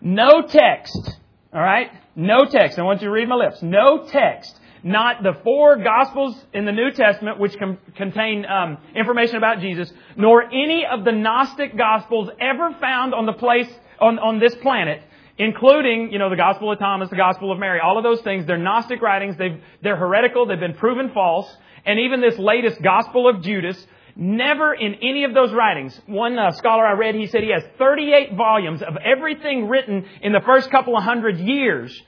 No 0.00 0.42
text. 0.42 1.16
Alright? 1.54 1.90
No 2.16 2.46
text. 2.46 2.78
I 2.78 2.82
want 2.82 3.02
you 3.02 3.08
to 3.08 3.12
read 3.12 3.28
my 3.28 3.36
lips. 3.36 3.62
No 3.62 4.06
text 4.06 4.58
not 4.82 5.22
the 5.22 5.34
four 5.42 5.76
Gospels 5.76 6.36
in 6.52 6.64
the 6.64 6.72
New 6.72 6.90
Testament, 6.92 7.38
which 7.38 7.58
com- 7.58 7.78
contain 7.96 8.46
um, 8.46 8.78
information 8.94 9.36
about 9.36 9.60
Jesus, 9.60 9.92
nor 10.16 10.42
any 10.44 10.84
of 10.90 11.04
the 11.04 11.12
Gnostic 11.12 11.76
Gospels 11.76 12.30
ever 12.40 12.74
found 12.80 13.14
on 13.14 13.26
the 13.26 13.32
place 13.32 13.68
on, 14.00 14.18
on 14.18 14.38
this 14.38 14.54
planet, 14.56 15.02
including 15.38 16.10
you 16.12 16.18
know 16.18 16.30
the 16.30 16.36
Gospel 16.36 16.72
of 16.72 16.78
Thomas, 16.78 17.08
the 17.10 17.16
Gospel 17.16 17.52
of 17.52 17.58
Mary, 17.58 17.80
all 17.80 17.96
of 17.96 18.04
those 18.04 18.20
things. 18.22 18.46
They're 18.46 18.58
Gnostic 18.58 19.00
writings. 19.00 19.36
They've, 19.36 19.60
they're 19.82 19.96
heretical. 19.96 20.46
They've 20.46 20.58
been 20.58 20.74
proven 20.74 21.10
false. 21.12 21.48
And 21.86 22.00
even 22.00 22.20
this 22.20 22.38
latest 22.38 22.82
Gospel 22.82 23.28
of 23.28 23.42
Judas, 23.42 23.82
never 24.14 24.74
in 24.74 24.96
any 24.96 25.24
of 25.24 25.32
those 25.32 25.52
writings. 25.52 25.98
One 26.06 26.38
uh, 26.38 26.50
scholar 26.52 26.84
I 26.84 26.92
read, 26.92 27.14
he 27.14 27.28
said 27.28 27.42
he 27.42 27.52
has 27.52 27.62
38 27.78 28.34
volumes 28.34 28.82
of 28.82 28.96
everything 28.96 29.68
written 29.68 30.04
in 30.20 30.32
the 30.32 30.42
first 30.44 30.70
couple 30.70 30.96
of 30.96 31.04
hundred 31.04 31.38
years 31.38 32.02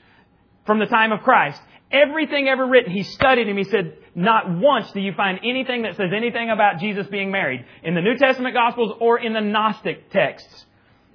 from 0.65 0.79
the 0.79 0.85
time 0.85 1.11
of 1.11 1.21
Christ. 1.21 1.61
Everything 1.89 2.47
ever 2.47 2.67
written, 2.67 2.91
he 2.91 3.03
studied 3.03 3.47
him. 3.47 3.57
He 3.57 3.63
said, 3.63 3.97
not 4.13 4.49
once 4.49 4.91
do 4.91 4.99
you 4.99 5.13
find 5.13 5.39
anything 5.43 5.83
that 5.83 5.95
says 5.95 6.11
anything 6.15 6.49
about 6.49 6.79
Jesus 6.79 7.07
being 7.07 7.31
married 7.31 7.65
in 7.83 7.95
the 7.95 8.01
New 8.01 8.17
Testament 8.17 8.53
Gospels 8.53 8.95
or 8.99 9.19
in 9.19 9.33
the 9.33 9.41
Gnostic 9.41 10.09
texts. 10.11 10.65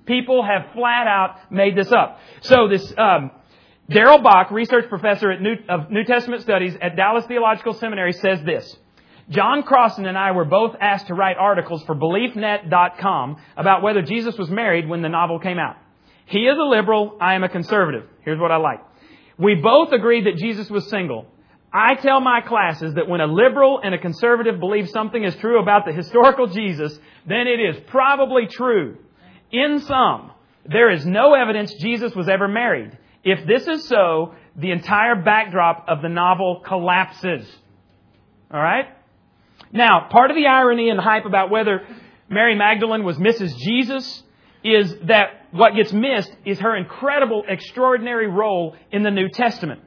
People 0.06 0.44
have 0.44 0.72
flat 0.72 1.06
out 1.06 1.52
made 1.52 1.76
this 1.76 1.90
up. 1.92 2.20
So 2.42 2.68
this, 2.68 2.92
um, 2.96 3.30
Darrell 3.88 4.18
Bock, 4.18 4.50
research 4.50 4.88
professor 4.88 5.38
New, 5.38 5.56
of 5.68 5.90
New 5.90 6.04
Testament 6.04 6.42
studies 6.42 6.76
at 6.80 6.96
Dallas 6.96 7.24
Theological 7.26 7.74
Seminary 7.74 8.12
says 8.12 8.42
this. 8.44 8.76
John 9.28 9.64
Crossan 9.64 10.06
and 10.06 10.16
I 10.16 10.30
were 10.30 10.44
both 10.44 10.76
asked 10.80 11.08
to 11.08 11.14
write 11.14 11.36
articles 11.36 11.82
for 11.84 11.96
BeliefNet.com 11.96 13.36
about 13.56 13.82
whether 13.82 14.02
Jesus 14.02 14.38
was 14.38 14.48
married 14.48 14.88
when 14.88 15.02
the 15.02 15.08
novel 15.08 15.40
came 15.40 15.58
out. 15.58 15.76
He 16.26 16.40
is 16.40 16.56
a 16.56 16.62
liberal, 16.62 17.16
I 17.20 17.34
am 17.34 17.42
a 17.42 17.48
conservative. 17.48 18.04
Here's 18.24 18.38
what 18.38 18.52
I 18.52 18.56
like. 18.56 18.80
We 19.38 19.56
both 19.56 19.92
agreed 19.92 20.26
that 20.26 20.36
Jesus 20.36 20.70
was 20.70 20.88
single. 20.88 21.26
I 21.72 21.94
tell 21.96 22.20
my 22.20 22.40
classes 22.40 22.94
that 22.94 23.08
when 23.08 23.20
a 23.20 23.26
liberal 23.26 23.80
and 23.82 23.94
a 23.94 23.98
conservative 23.98 24.58
believe 24.60 24.88
something 24.88 25.22
is 25.22 25.34
true 25.36 25.60
about 25.60 25.84
the 25.84 25.92
historical 25.92 26.46
Jesus, 26.46 26.98
then 27.26 27.46
it 27.46 27.60
is 27.60 27.76
probably 27.88 28.46
true. 28.46 28.96
In 29.50 29.80
sum, 29.80 30.32
there 30.64 30.90
is 30.90 31.06
no 31.06 31.34
evidence 31.34 31.72
Jesus 31.74 32.14
was 32.14 32.28
ever 32.28 32.48
married. 32.48 32.96
If 33.24 33.46
this 33.46 33.66
is 33.66 33.86
so, 33.88 34.34
the 34.56 34.70
entire 34.70 35.16
backdrop 35.16 35.86
of 35.88 36.02
the 36.02 36.08
novel 36.08 36.62
collapses. 36.64 37.46
Alright? 38.52 38.86
Now, 39.72 40.08
part 40.10 40.30
of 40.30 40.36
the 40.36 40.46
irony 40.46 40.90
and 40.90 41.00
hype 41.00 41.24
about 41.24 41.50
whether 41.50 41.82
Mary 42.28 42.56
Magdalene 42.56 43.04
was 43.04 43.16
Mrs. 43.16 43.56
Jesus 43.56 44.22
is 44.64 44.94
that 45.04 45.46
what 45.52 45.74
gets 45.74 45.92
missed 45.92 46.32
is 46.44 46.58
her 46.60 46.76
incredible, 46.76 47.44
extraordinary 47.48 48.26
role 48.26 48.76
in 48.90 49.02
the 49.02 49.10
New 49.10 49.28
Testament. 49.28 49.80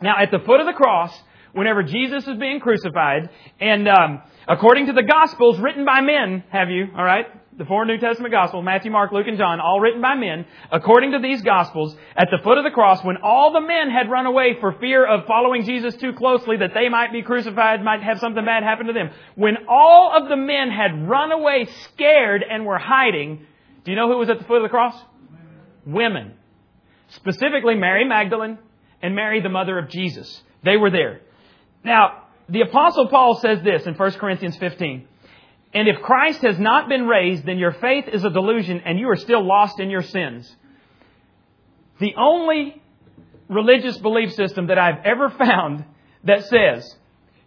Now, 0.00 0.14
at 0.20 0.30
the 0.30 0.38
foot 0.38 0.60
of 0.60 0.66
the 0.66 0.72
cross, 0.72 1.16
whenever 1.52 1.82
Jesus 1.82 2.26
is 2.26 2.36
being 2.38 2.60
crucified, 2.60 3.30
and 3.60 3.88
um, 3.88 4.22
according 4.48 4.86
to 4.86 4.92
the 4.92 5.02
Gospels 5.02 5.58
written 5.58 5.84
by 5.84 6.00
men, 6.00 6.44
have 6.50 6.68
you, 6.68 6.88
all 6.96 7.04
right? 7.04 7.26
The 7.56 7.64
four 7.64 7.84
New 7.84 7.98
Testament 7.98 8.32
Gospels, 8.32 8.64
Matthew, 8.64 8.90
Mark, 8.90 9.12
Luke, 9.12 9.28
and 9.28 9.38
John, 9.38 9.60
all 9.60 9.78
written 9.78 10.00
by 10.00 10.16
men. 10.16 10.44
According 10.72 11.12
to 11.12 11.20
these 11.20 11.40
Gospels, 11.40 11.96
at 12.16 12.28
the 12.30 12.42
foot 12.42 12.58
of 12.58 12.64
the 12.64 12.70
cross, 12.72 13.04
when 13.04 13.18
all 13.22 13.52
the 13.52 13.60
men 13.60 13.90
had 13.90 14.10
run 14.10 14.26
away 14.26 14.56
for 14.58 14.72
fear 14.80 15.06
of 15.06 15.26
following 15.26 15.64
Jesus 15.64 15.94
too 15.94 16.14
closely, 16.14 16.56
that 16.56 16.74
they 16.74 16.88
might 16.88 17.12
be 17.12 17.22
crucified, 17.22 17.84
might 17.84 18.02
have 18.02 18.18
something 18.18 18.44
bad 18.44 18.64
happen 18.64 18.86
to 18.86 18.92
them, 18.92 19.10
when 19.36 19.54
all 19.68 20.20
of 20.20 20.28
the 20.28 20.36
men 20.36 20.68
had 20.70 21.08
run 21.08 21.30
away 21.30 21.68
scared 21.92 22.42
and 22.42 22.66
were 22.66 22.78
hiding, 22.78 23.46
do 23.84 23.92
you 23.92 23.96
know 23.96 24.10
who 24.10 24.18
was 24.18 24.30
at 24.30 24.38
the 24.38 24.44
foot 24.44 24.56
of 24.56 24.62
the 24.64 24.68
cross? 24.68 25.00
Women. 25.86 26.34
Specifically 27.08 27.76
Mary 27.76 28.04
Magdalene 28.04 28.58
and 29.00 29.14
Mary, 29.14 29.40
the 29.40 29.48
mother 29.48 29.78
of 29.78 29.90
Jesus. 29.90 30.42
They 30.64 30.76
were 30.76 30.90
there. 30.90 31.20
Now, 31.84 32.24
the 32.48 32.62
apostle 32.62 33.06
Paul 33.08 33.38
says 33.40 33.62
this 33.62 33.86
in 33.86 33.94
1 33.94 34.12
Corinthians 34.12 34.56
15. 34.56 35.06
And 35.74 35.88
if 35.88 36.00
Christ 36.00 36.42
has 36.42 36.58
not 36.58 36.88
been 36.88 37.08
raised, 37.08 37.44
then 37.44 37.58
your 37.58 37.72
faith 37.72 38.04
is 38.06 38.24
a 38.24 38.30
delusion 38.30 38.82
and 38.84 38.98
you 38.98 39.08
are 39.10 39.16
still 39.16 39.44
lost 39.44 39.80
in 39.80 39.90
your 39.90 40.02
sins. 40.02 40.54
The 42.00 42.14
only 42.16 42.80
religious 43.48 43.98
belief 43.98 44.32
system 44.32 44.68
that 44.68 44.78
I've 44.78 45.04
ever 45.04 45.30
found 45.38 45.84
that 46.22 46.44
says, 46.44 46.94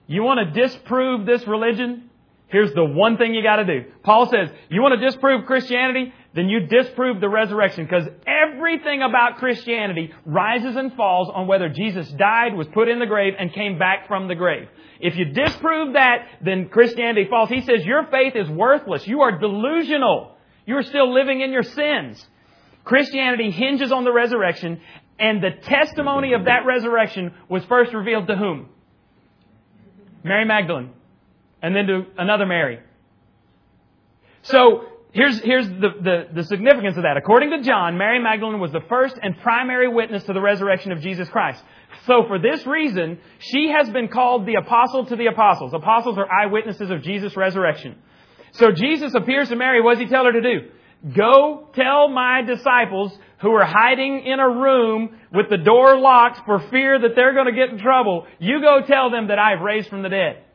you 0.07 0.23
want 0.23 0.53
to 0.53 0.61
disprove 0.67 1.25
this 1.25 1.47
religion? 1.47 2.06
Here's 2.49 2.73
the 2.73 2.85
one 2.85 3.17
thing 3.17 3.33
you 3.33 3.43
got 3.43 3.57
to 3.57 3.65
do. 3.65 3.91
Paul 4.03 4.29
says, 4.29 4.49
you 4.69 4.81
want 4.81 4.97
to 4.99 5.05
disprove 5.05 5.45
Christianity? 5.45 6.13
Then 6.33 6.47
you 6.47 6.61
disprove 6.61 7.19
the 7.19 7.27
resurrection 7.27 7.83
because 7.83 8.07
everything 8.25 9.01
about 9.01 9.37
Christianity 9.37 10.13
rises 10.25 10.77
and 10.77 10.93
falls 10.93 11.29
on 11.33 11.47
whether 11.47 11.67
Jesus 11.67 12.09
died, 12.11 12.53
was 12.53 12.67
put 12.67 12.87
in 12.87 12.99
the 12.99 13.05
grave, 13.05 13.33
and 13.37 13.53
came 13.53 13.77
back 13.77 14.07
from 14.07 14.29
the 14.29 14.35
grave. 14.35 14.69
If 15.01 15.17
you 15.17 15.25
disprove 15.25 15.93
that, 15.93 16.27
then 16.41 16.69
Christianity 16.69 17.27
falls. 17.29 17.49
He 17.49 17.61
says 17.61 17.85
your 17.85 18.05
faith 18.07 18.33
is 18.35 18.49
worthless. 18.49 19.05
You 19.05 19.21
are 19.21 19.37
delusional. 19.37 20.37
You 20.65 20.77
are 20.77 20.83
still 20.83 21.13
living 21.13 21.41
in 21.41 21.51
your 21.51 21.63
sins. 21.63 22.25
Christianity 22.85 23.51
hinges 23.51 23.91
on 23.91 24.05
the 24.05 24.13
resurrection, 24.13 24.79
and 25.19 25.43
the 25.43 25.51
testimony 25.63 26.31
of 26.31 26.45
that 26.45 26.65
resurrection 26.65 27.33
was 27.49 27.65
first 27.65 27.93
revealed 27.93 28.27
to 28.27 28.37
whom? 28.37 28.69
Mary 30.23 30.45
Magdalene 30.45 30.93
and 31.67 31.75
then 31.75 31.85
to 31.87 32.05
another 32.17 32.45
Mary. 32.45 32.79
So 34.43 34.85
here's, 35.11 35.37
here's 35.41 35.67
the, 35.67 35.89
the, 36.01 36.27
the, 36.33 36.43
significance 36.43 36.95
of 36.95 37.03
that. 37.03 37.17
According 37.17 37.49
to 37.51 37.61
John, 37.61 37.97
Mary 37.97 38.23
Magdalene 38.23 38.61
was 38.61 38.71
the 38.71 38.79
first 38.87 39.19
and 39.21 39.37
primary 39.39 39.89
witness 39.89 40.23
to 40.23 40.33
the 40.33 40.39
resurrection 40.39 40.93
of 40.93 41.01
Jesus 41.01 41.27
Christ. 41.27 41.61
So 42.05 42.23
for 42.25 42.39
this 42.39 42.65
reason, 42.65 43.19
she 43.39 43.69
has 43.77 43.89
been 43.89 44.07
called 44.07 44.45
the 44.45 44.55
apostle 44.55 45.07
to 45.07 45.17
the 45.17 45.25
apostles. 45.25 45.73
Apostles 45.73 46.17
are 46.17 46.31
eyewitnesses 46.31 46.89
of 46.89 47.01
Jesus' 47.01 47.35
resurrection. 47.35 47.97
So 48.53 48.71
Jesus 48.71 49.13
appears 49.13 49.49
to 49.49 49.57
Mary. 49.57 49.81
What 49.81 49.95
does 49.95 50.03
he 50.03 50.07
tell 50.07 50.23
her 50.23 50.31
to 50.31 50.41
do? 50.41 50.69
Go 51.13 51.67
tell 51.75 52.07
my 52.07 52.43
disciples 52.43 53.11
who 53.41 53.51
are 53.51 53.65
hiding 53.65 54.25
in 54.25 54.39
a 54.39 54.49
room 54.49 55.17
with 55.33 55.49
the 55.49 55.57
door 55.57 55.99
locked 55.99 56.45
for 56.45 56.59
fear 56.71 56.97
that 56.97 57.09
they're 57.13 57.33
going 57.33 57.45
to 57.45 57.51
get 57.51 57.71
in 57.71 57.77
trouble. 57.77 58.25
You 58.39 58.61
go 58.61 58.87
tell 58.87 59.11
them 59.11 59.27
that 59.27 59.37
I've 59.37 59.59
raised 59.59 59.89
from 59.89 60.01
the 60.01 60.09
dead. 60.09 60.45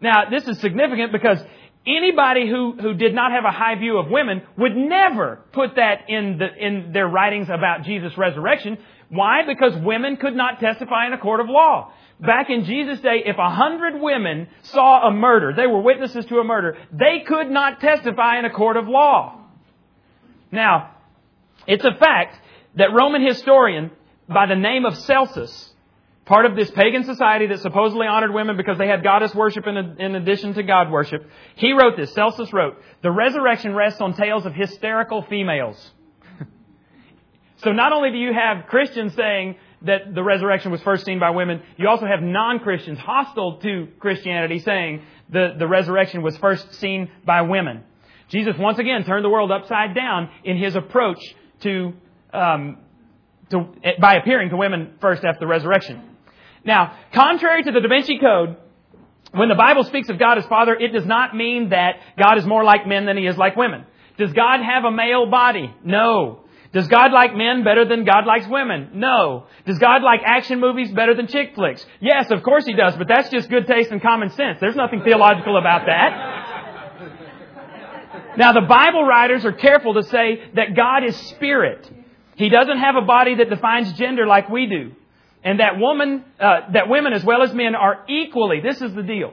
Now, 0.00 0.30
this 0.30 0.46
is 0.46 0.58
significant 0.60 1.12
because 1.12 1.38
anybody 1.86 2.48
who, 2.48 2.76
who 2.80 2.94
did 2.94 3.14
not 3.14 3.32
have 3.32 3.44
a 3.44 3.50
high 3.50 3.74
view 3.76 3.98
of 3.98 4.08
women 4.10 4.42
would 4.56 4.76
never 4.76 5.40
put 5.52 5.76
that 5.76 6.08
in, 6.08 6.38
the, 6.38 6.46
in 6.54 6.92
their 6.92 7.08
writings 7.08 7.48
about 7.48 7.82
Jesus' 7.84 8.16
resurrection. 8.16 8.78
Why? 9.08 9.42
Because 9.46 9.74
women 9.82 10.16
could 10.16 10.36
not 10.36 10.60
testify 10.60 11.06
in 11.06 11.12
a 11.12 11.18
court 11.18 11.40
of 11.40 11.48
law. 11.48 11.92
Back 12.20 12.50
in 12.50 12.64
Jesus' 12.64 13.00
day, 13.00 13.22
if 13.24 13.36
a 13.38 13.50
hundred 13.50 14.00
women 14.00 14.48
saw 14.62 15.08
a 15.08 15.10
murder, 15.10 15.52
they 15.56 15.66
were 15.66 15.80
witnesses 15.80 16.26
to 16.26 16.38
a 16.38 16.44
murder, 16.44 16.76
they 16.92 17.20
could 17.26 17.50
not 17.50 17.80
testify 17.80 18.38
in 18.38 18.44
a 18.44 18.50
court 18.50 18.76
of 18.76 18.88
law. 18.88 19.40
Now, 20.50 20.96
it's 21.66 21.84
a 21.84 21.94
fact 21.94 22.38
that 22.74 22.92
Roman 22.92 23.24
historian 23.24 23.90
by 24.28 24.46
the 24.46 24.56
name 24.56 24.84
of 24.84 24.96
Celsus 24.96 25.67
part 26.28 26.44
of 26.44 26.54
this 26.54 26.70
pagan 26.70 27.04
society 27.04 27.46
that 27.46 27.60
supposedly 27.60 28.06
honored 28.06 28.32
women 28.32 28.58
because 28.58 28.76
they 28.76 28.86
had 28.86 29.02
goddess 29.02 29.34
worship 29.34 29.66
in, 29.66 29.76
in 29.98 30.14
addition 30.14 30.52
to 30.52 30.62
God 30.62 30.90
worship. 30.90 31.26
He 31.56 31.72
wrote 31.72 31.96
this. 31.96 32.12
Celsus 32.12 32.52
wrote, 32.52 32.76
The 33.02 33.10
resurrection 33.10 33.74
rests 33.74 34.00
on 34.02 34.12
tales 34.12 34.44
of 34.44 34.54
hysterical 34.54 35.22
females. 35.22 35.90
so 37.56 37.72
not 37.72 37.94
only 37.94 38.10
do 38.10 38.18
you 38.18 38.34
have 38.34 38.66
Christians 38.66 39.14
saying 39.14 39.56
that 39.82 40.14
the 40.14 40.22
resurrection 40.22 40.70
was 40.70 40.82
first 40.82 41.06
seen 41.06 41.18
by 41.18 41.30
women, 41.30 41.62
you 41.78 41.88
also 41.88 42.04
have 42.04 42.20
non-Christians 42.20 42.98
hostile 42.98 43.58
to 43.60 43.88
Christianity 43.98 44.58
saying 44.58 45.02
the, 45.30 45.54
the 45.58 45.66
resurrection 45.66 46.20
was 46.20 46.36
first 46.36 46.74
seen 46.74 47.10
by 47.24 47.40
women. 47.40 47.84
Jesus 48.28 48.54
once 48.58 48.78
again 48.78 49.04
turned 49.04 49.24
the 49.24 49.30
world 49.30 49.50
upside 49.50 49.94
down 49.94 50.28
in 50.44 50.58
his 50.58 50.76
approach 50.76 51.20
to, 51.62 51.94
um, 52.34 52.76
to 53.48 53.66
by 53.98 54.16
appearing 54.16 54.50
to 54.50 54.58
women 54.58 54.92
first 55.00 55.24
after 55.24 55.40
the 55.40 55.46
resurrection. 55.46 56.16
Now, 56.68 56.92
contrary 57.14 57.62
to 57.62 57.72
the 57.72 57.80
Da 57.80 57.88
Vinci 57.88 58.18
Code, 58.18 58.56
when 59.32 59.48
the 59.48 59.54
Bible 59.54 59.84
speaks 59.84 60.10
of 60.10 60.18
God 60.18 60.36
as 60.36 60.44
Father, 60.44 60.74
it 60.74 60.92
does 60.92 61.06
not 61.06 61.34
mean 61.34 61.70
that 61.70 61.96
God 62.18 62.36
is 62.36 62.44
more 62.44 62.62
like 62.62 62.86
men 62.86 63.06
than 63.06 63.16
He 63.16 63.26
is 63.26 63.38
like 63.38 63.56
women. 63.56 63.86
Does 64.18 64.34
God 64.34 64.60
have 64.60 64.84
a 64.84 64.90
male 64.90 65.30
body? 65.30 65.74
No. 65.82 66.40
Does 66.74 66.86
God 66.86 67.10
like 67.10 67.34
men 67.34 67.64
better 67.64 67.86
than 67.86 68.04
God 68.04 68.26
likes 68.26 68.46
women? 68.46 68.90
No. 68.92 69.46
Does 69.64 69.78
God 69.78 70.02
like 70.02 70.20
action 70.22 70.60
movies 70.60 70.92
better 70.92 71.14
than 71.14 71.26
chick 71.26 71.54
flicks? 71.54 71.86
Yes, 72.02 72.30
of 72.30 72.42
course 72.42 72.66
He 72.66 72.74
does, 72.74 72.94
but 72.96 73.08
that's 73.08 73.30
just 73.30 73.48
good 73.48 73.66
taste 73.66 73.90
and 73.90 74.02
common 74.02 74.28
sense. 74.32 74.58
There's 74.60 74.76
nothing 74.76 75.00
theological 75.02 75.56
about 75.56 75.86
that. 75.86 76.34
Now, 78.36 78.52
the 78.52 78.66
Bible 78.68 79.04
writers 79.04 79.42
are 79.46 79.52
careful 79.52 79.94
to 79.94 80.02
say 80.02 80.42
that 80.54 80.76
God 80.76 81.02
is 81.02 81.16
spirit. 81.28 81.90
He 82.36 82.50
doesn't 82.50 82.78
have 82.78 82.94
a 82.94 83.06
body 83.06 83.36
that 83.36 83.48
defines 83.48 83.94
gender 83.94 84.26
like 84.26 84.50
we 84.50 84.66
do. 84.66 84.92
And 85.48 85.60
that 85.60 85.78
woman, 85.78 86.26
uh, 86.38 86.72
that 86.74 86.90
women 86.90 87.14
as 87.14 87.24
well 87.24 87.42
as 87.42 87.54
men 87.54 87.74
are 87.74 88.04
equally, 88.06 88.60
this 88.60 88.82
is 88.82 88.92
the 88.94 89.02
deal, 89.02 89.32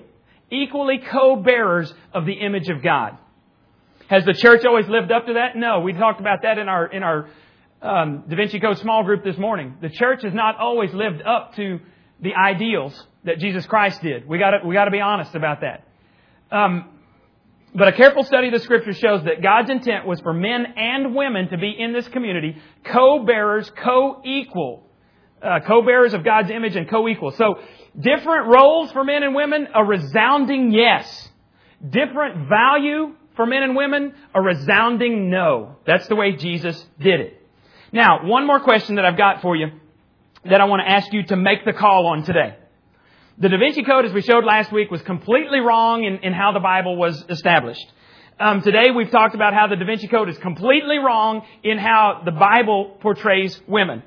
equally 0.50 1.00
co-bearers 1.00 1.94
of 2.14 2.26
the 2.26 2.32
image 2.32 2.70
of 2.70 2.82
God. 2.82 3.18
Has 4.08 4.24
the 4.24 4.34
church 4.34 4.64
always 4.64 4.88
lived 4.88 5.12
up 5.12 5.26
to 5.26 5.34
that? 5.34 5.58
No. 5.58 5.82
We 5.82 5.92
talked 5.92 6.22
about 6.22 6.44
that 6.44 6.58
in 6.58 6.70
our, 6.70 6.86
in 6.86 7.04
our 7.04 7.30
um, 7.82 8.24
Da 8.30 8.36
Vinci 8.38 8.62
Code 8.62 8.78
small 8.78 9.04
group 9.04 9.26
this 9.26 9.38
morning. 9.38 9.76
The 9.82 9.90
church 9.90 10.24
has 10.24 10.34
not 10.34 10.56
always 10.58 10.94
lived 10.94 11.22
up 11.22 11.54
to 11.58 11.82
the 12.22 12.34
ideals 12.34 12.94
that 13.26 13.40
Jesus 13.40 13.66
Christ 13.66 14.02
did. 14.02 14.26
We 14.26 14.38
gotta, 14.38 14.66
we 14.66 14.74
gotta 14.74 14.92
be 14.92 15.02
honest 15.02 15.36
about 15.36 15.64
that. 15.64 15.86
Um, 16.50 16.92
but 17.74 17.90
a 17.90 17.92
careful 17.92 18.24
study 18.24 18.48
of 18.48 18.54
the 18.54 18.62
scripture 18.62 18.94
shows 18.94 19.26
that 19.26 19.42
God's 19.44 19.70
intent 19.70 20.08
was 20.08 20.22
for 20.22 20.32
men 20.34 20.66
and 20.78 21.14
women 21.14 21.50
to 21.50 21.58
be 21.58 21.76
in 21.78 21.92
this 21.92 22.08
community 22.08 22.56
co-bearers, 22.86 23.70
co-equal 23.84 24.85
uh, 25.46 25.60
co-bearers 25.66 26.14
of 26.14 26.24
God's 26.24 26.50
image 26.50 26.76
and 26.76 26.90
co-equal. 26.90 27.32
So, 27.32 27.60
different 28.00 28.48
roles 28.48 28.92
for 28.92 29.04
men 29.04 29.24
and 29.24 29.36
women, 29.36 29.68
a 29.74 29.84
resounding 29.84 30.72
yes. 30.72 31.30
Different 31.88 32.50
value 32.50 33.16
for 33.36 33.46
men 33.46 33.64
and 33.64 33.76
women, 33.76 34.14
a 34.34 34.42
resounding 34.42 35.30
no. 35.30 35.76
That's 35.86 36.08
the 36.08 36.16
way 36.16 36.34
Jesus 36.34 36.84
did 37.00 37.20
it. 37.20 37.42
Now, 37.92 38.26
one 38.26 38.48
more 38.48 38.60
question 38.60 38.96
that 38.96 39.06
I've 39.06 39.18
got 39.18 39.42
for 39.42 39.56
you 39.56 39.68
that 40.46 40.62
I 40.62 40.66
want 40.66 40.82
to 40.86 40.90
ask 40.90 41.12
you 41.12 41.24
to 41.24 41.36
make 41.36 41.66
the 41.66 41.74
call 41.74 42.08
on 42.08 42.24
today. 42.24 42.56
The 43.38 43.50
Da 43.50 43.58
Vinci 43.58 43.84
Code, 43.84 44.06
as 44.06 44.14
we 44.14 44.22
showed 44.22 44.46
last 44.46 44.72
week, 44.72 44.92
was 44.92 45.02
completely 45.02 45.60
wrong 45.60 46.04
in, 46.04 46.20
in 46.20 46.34
how 46.34 46.52
the 46.54 46.60
Bible 46.60 46.96
was 46.96 47.24
established. 47.30 47.86
Um, 48.40 48.62
today 48.62 48.92
we've 48.96 49.12
talked 49.12 49.36
about 49.36 49.54
how 49.54 49.68
the 49.68 49.76
Da 49.76 49.86
Vinci 49.86 50.08
Code 50.08 50.30
is 50.30 50.38
completely 50.38 50.98
wrong 50.98 51.46
in 51.64 51.78
how 51.78 52.22
the 52.24 52.32
Bible 52.32 52.98
portrays 53.02 53.60
women. 53.68 54.04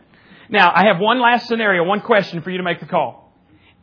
Now, 0.50 0.72
I 0.74 0.86
have 0.86 0.98
one 0.98 1.20
last 1.20 1.46
scenario, 1.46 1.84
one 1.84 2.00
question 2.00 2.42
for 2.42 2.50
you 2.50 2.58
to 2.58 2.62
make 2.62 2.80
the 2.80 2.86
call. 2.86 3.32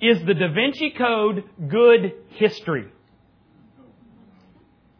Is 0.01 0.19
the 0.25 0.33
Da 0.33 0.51
Vinci 0.51 0.91
Code 0.91 1.43
good 1.69 2.13
history? 2.29 2.87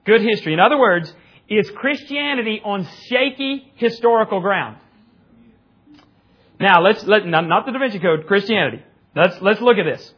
Good 0.05 0.21
history. 0.21 0.53
In 0.53 0.59
other 0.59 0.77
words, 0.77 1.13
is 1.49 1.69
Christianity 1.71 2.61
on 2.63 2.87
shaky 3.07 3.71
historical 3.75 4.39
ground? 4.41 4.77
Now, 6.59 6.81
let's 6.81 7.03
let 7.05 7.25
not 7.25 7.65
the 7.65 7.71
Da 7.71 7.79
Vinci 7.79 7.99
Code, 7.99 8.27
Christianity. 8.27 8.83
Let's 9.15 9.41
let's 9.41 9.61
look 9.61 9.77
at 9.77 9.83
this. 9.83 10.13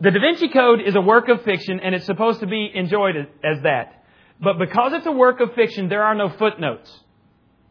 The 0.00 0.10
Da 0.10 0.20
Vinci 0.20 0.48
Code 0.48 0.80
is 0.80 0.94
a 0.94 1.00
work 1.00 1.28
of 1.28 1.42
fiction, 1.42 1.80
and 1.80 1.94
it's 1.94 2.06
supposed 2.06 2.40
to 2.40 2.46
be 2.46 2.70
enjoyed 2.72 3.16
as 3.42 3.62
that. 3.62 4.04
But 4.40 4.58
because 4.58 4.92
it's 4.92 5.06
a 5.06 5.12
work 5.12 5.40
of 5.40 5.54
fiction, 5.54 5.88
there 5.88 6.02
are 6.02 6.14
no 6.14 6.28
footnotes. 6.28 6.92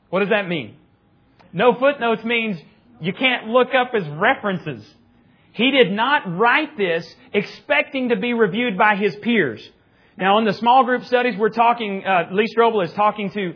What 0.10 0.21
does 0.21 0.30
that 0.30 0.47
mean? 0.47 0.77
No 1.53 1.73
footnotes 1.75 2.23
means 2.23 2.57
you 2.99 3.13
can't 3.13 3.47
look 3.47 3.69
up 3.73 3.91
as 3.93 4.07
references. 4.07 4.85
He 5.53 5.71
did 5.71 5.91
not 5.91 6.37
write 6.37 6.77
this 6.77 7.15
expecting 7.33 8.09
to 8.09 8.15
be 8.15 8.33
reviewed 8.33 8.77
by 8.77 8.95
his 8.95 9.15
peers. 9.17 9.67
Now, 10.17 10.37
in 10.37 10.45
the 10.45 10.53
small 10.53 10.83
group 10.83 11.03
studies, 11.05 11.37
we're 11.37 11.49
talking, 11.49 12.05
uh, 12.05 12.29
Lee 12.31 12.47
Strobel 12.55 12.83
is 12.85 12.93
talking 12.93 13.31
to 13.31 13.53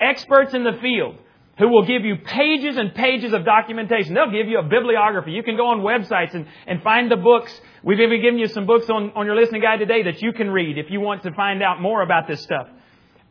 experts 0.00 0.54
in 0.54 0.64
the 0.64 0.78
field 0.80 1.16
who 1.58 1.68
will 1.68 1.84
give 1.84 2.04
you 2.04 2.16
pages 2.16 2.76
and 2.76 2.94
pages 2.94 3.34
of 3.34 3.44
documentation. 3.44 4.14
They'll 4.14 4.30
give 4.30 4.48
you 4.48 4.58
a 4.58 4.62
bibliography. 4.62 5.32
You 5.32 5.42
can 5.42 5.56
go 5.56 5.66
on 5.66 5.80
websites 5.80 6.34
and, 6.34 6.46
and 6.66 6.82
find 6.82 7.10
the 7.10 7.16
books. 7.16 7.58
We've 7.82 8.00
even 8.00 8.22
given 8.22 8.38
you 8.38 8.48
some 8.48 8.66
books 8.66 8.88
on, 8.88 9.12
on 9.14 9.26
your 9.26 9.36
listening 9.36 9.60
guide 9.60 9.78
today 9.78 10.02
that 10.04 10.22
you 10.22 10.32
can 10.32 10.50
read 10.50 10.78
if 10.78 10.90
you 10.90 11.00
want 11.00 11.22
to 11.24 11.32
find 11.32 11.62
out 11.62 11.80
more 11.80 12.02
about 12.02 12.26
this 12.26 12.42
stuff. 12.42 12.66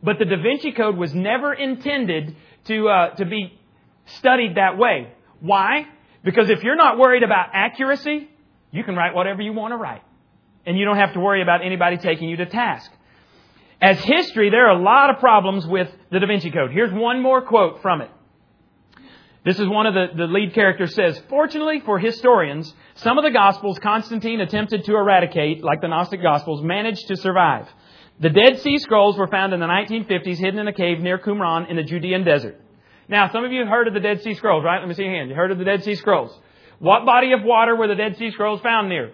But 0.02 0.18
the 0.18 0.24
Da 0.24 0.40
Vinci 0.40 0.72
Code 0.72 0.96
was 0.96 1.12
never 1.12 1.52
intended 1.52 2.36
to, 2.66 2.88
uh, 2.88 3.14
to 3.16 3.24
be 3.24 3.59
studied 4.18 4.56
that 4.56 4.78
way. 4.78 5.12
Why? 5.40 5.86
Because 6.22 6.50
if 6.50 6.62
you're 6.62 6.76
not 6.76 6.98
worried 6.98 7.22
about 7.22 7.48
accuracy, 7.52 8.28
you 8.70 8.84
can 8.84 8.94
write 8.94 9.14
whatever 9.14 9.42
you 9.42 9.52
want 9.52 9.72
to 9.72 9.76
write. 9.76 10.02
And 10.66 10.78
you 10.78 10.84
don't 10.84 10.98
have 10.98 11.14
to 11.14 11.20
worry 11.20 11.42
about 11.42 11.64
anybody 11.64 11.96
taking 11.96 12.28
you 12.28 12.36
to 12.36 12.46
task. 12.46 12.90
As 13.80 13.98
history, 13.98 14.50
there 14.50 14.66
are 14.66 14.78
a 14.78 14.82
lot 14.82 15.08
of 15.08 15.20
problems 15.20 15.66
with 15.66 15.88
the 16.10 16.20
Da 16.20 16.26
Vinci 16.26 16.50
Code. 16.50 16.70
Here's 16.70 16.92
one 16.92 17.22
more 17.22 17.40
quote 17.40 17.80
from 17.80 18.02
it. 18.02 18.10
This 19.42 19.58
is 19.58 19.66
one 19.66 19.86
of 19.86 19.94
the, 19.94 20.08
the 20.14 20.26
lead 20.26 20.52
characters 20.52 20.94
says, 20.94 21.18
Fortunately 21.30 21.80
for 21.80 21.98
historians, 21.98 22.74
some 22.96 23.16
of 23.16 23.24
the 23.24 23.30
Gospels 23.30 23.78
Constantine 23.78 24.40
attempted 24.42 24.84
to 24.84 24.96
eradicate, 24.96 25.64
like 25.64 25.80
the 25.80 25.88
Gnostic 25.88 26.20
Gospels, 26.20 26.62
managed 26.62 27.08
to 27.08 27.16
survive. 27.16 27.66
The 28.20 28.28
Dead 28.28 28.60
Sea 28.60 28.76
Scrolls 28.76 29.16
were 29.16 29.28
found 29.28 29.54
in 29.54 29.60
the 29.60 29.66
1950s 29.66 30.36
hidden 30.36 30.58
in 30.60 30.68
a 30.68 30.74
cave 30.74 31.00
near 31.00 31.18
Qumran 31.18 31.70
in 31.70 31.76
the 31.76 31.82
Judean 31.82 32.22
desert. 32.22 32.60
Now, 33.10 33.28
some 33.32 33.44
of 33.44 33.50
you 33.50 33.58
have 33.58 33.68
heard 33.68 33.88
of 33.88 33.94
the 33.94 34.00
Dead 34.00 34.22
Sea 34.22 34.34
Scrolls, 34.34 34.64
right? 34.64 34.78
Let 34.78 34.88
me 34.88 34.94
see 34.94 35.02
your 35.02 35.12
hand. 35.12 35.30
You 35.30 35.34
heard 35.34 35.50
of 35.50 35.58
the 35.58 35.64
Dead 35.64 35.82
Sea 35.82 35.96
Scrolls. 35.96 36.32
What 36.78 37.04
body 37.04 37.32
of 37.32 37.42
water 37.42 37.74
were 37.74 37.88
the 37.88 37.96
Dead 37.96 38.16
Sea 38.16 38.30
Scrolls 38.30 38.60
found 38.60 38.88
near? 38.88 39.10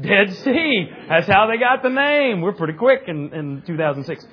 Dead 0.00 0.34
Sea. 0.34 0.88
That's 1.08 1.28
how 1.28 1.46
they 1.46 1.58
got 1.58 1.84
the 1.84 1.90
name. 1.90 2.40
We're 2.40 2.54
pretty 2.54 2.72
quick 2.72 3.02
in, 3.06 3.32
in 3.32 3.62
2006. 3.64 4.26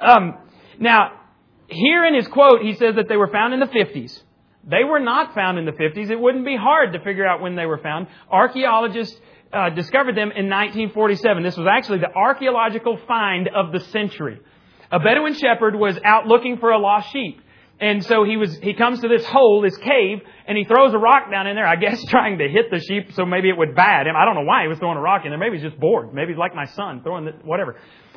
Um, 0.00 0.38
now, 0.78 1.20
here 1.66 2.04
in 2.06 2.14
his 2.14 2.28
quote, 2.28 2.62
he 2.62 2.74
says 2.74 2.94
that 2.94 3.08
they 3.08 3.16
were 3.16 3.26
found 3.26 3.54
in 3.54 3.58
the 3.58 3.66
50s. 3.66 4.22
They 4.62 4.84
were 4.84 5.00
not 5.00 5.34
found 5.34 5.58
in 5.58 5.64
the 5.64 5.72
50s. 5.72 6.08
It 6.08 6.20
wouldn't 6.20 6.46
be 6.46 6.56
hard 6.56 6.92
to 6.92 7.00
figure 7.00 7.26
out 7.26 7.40
when 7.40 7.56
they 7.56 7.66
were 7.66 7.78
found. 7.78 8.06
Archaeologists 8.30 9.18
uh, 9.52 9.70
discovered 9.70 10.16
them 10.16 10.30
in 10.30 10.48
1947. 10.48 11.42
This 11.42 11.56
was 11.56 11.66
actually 11.68 11.98
the 11.98 12.14
archaeological 12.14 13.00
find 13.08 13.48
of 13.48 13.72
the 13.72 13.80
century. 13.80 14.38
A 14.92 15.00
Bedouin 15.00 15.34
shepherd 15.34 15.74
was 15.74 15.98
out 16.04 16.28
looking 16.28 16.58
for 16.58 16.70
a 16.70 16.78
lost 16.78 17.12
sheep. 17.12 17.40
And 17.78 18.04
so 18.04 18.24
he 18.24 18.36
was, 18.38 18.56
he 18.56 18.72
comes 18.72 19.00
to 19.00 19.08
this 19.08 19.24
hole, 19.26 19.60
this 19.60 19.76
cave, 19.76 20.20
and 20.46 20.56
he 20.56 20.64
throws 20.64 20.94
a 20.94 20.98
rock 20.98 21.30
down 21.30 21.46
in 21.46 21.56
there, 21.56 21.66
I 21.66 21.76
guess 21.76 22.02
trying 22.08 22.38
to 22.38 22.48
hit 22.48 22.70
the 22.70 22.80
sheep 22.80 23.12
so 23.12 23.26
maybe 23.26 23.48
it 23.50 23.56
would 23.56 23.74
bad 23.74 24.06
him. 24.06 24.16
I 24.16 24.24
don't 24.24 24.34
know 24.34 24.44
why 24.44 24.62
he 24.62 24.68
was 24.68 24.78
throwing 24.78 24.96
a 24.96 25.02
rock 25.02 25.22
in 25.24 25.30
there. 25.30 25.38
Maybe 25.38 25.58
he's 25.58 25.64
just 25.64 25.78
bored. 25.78 26.14
Maybe 26.14 26.32
he's 26.32 26.38
like 26.38 26.54
my 26.54 26.64
son, 26.64 27.02
throwing 27.02 27.26
the, 27.26 27.32
whatever. 27.44 27.76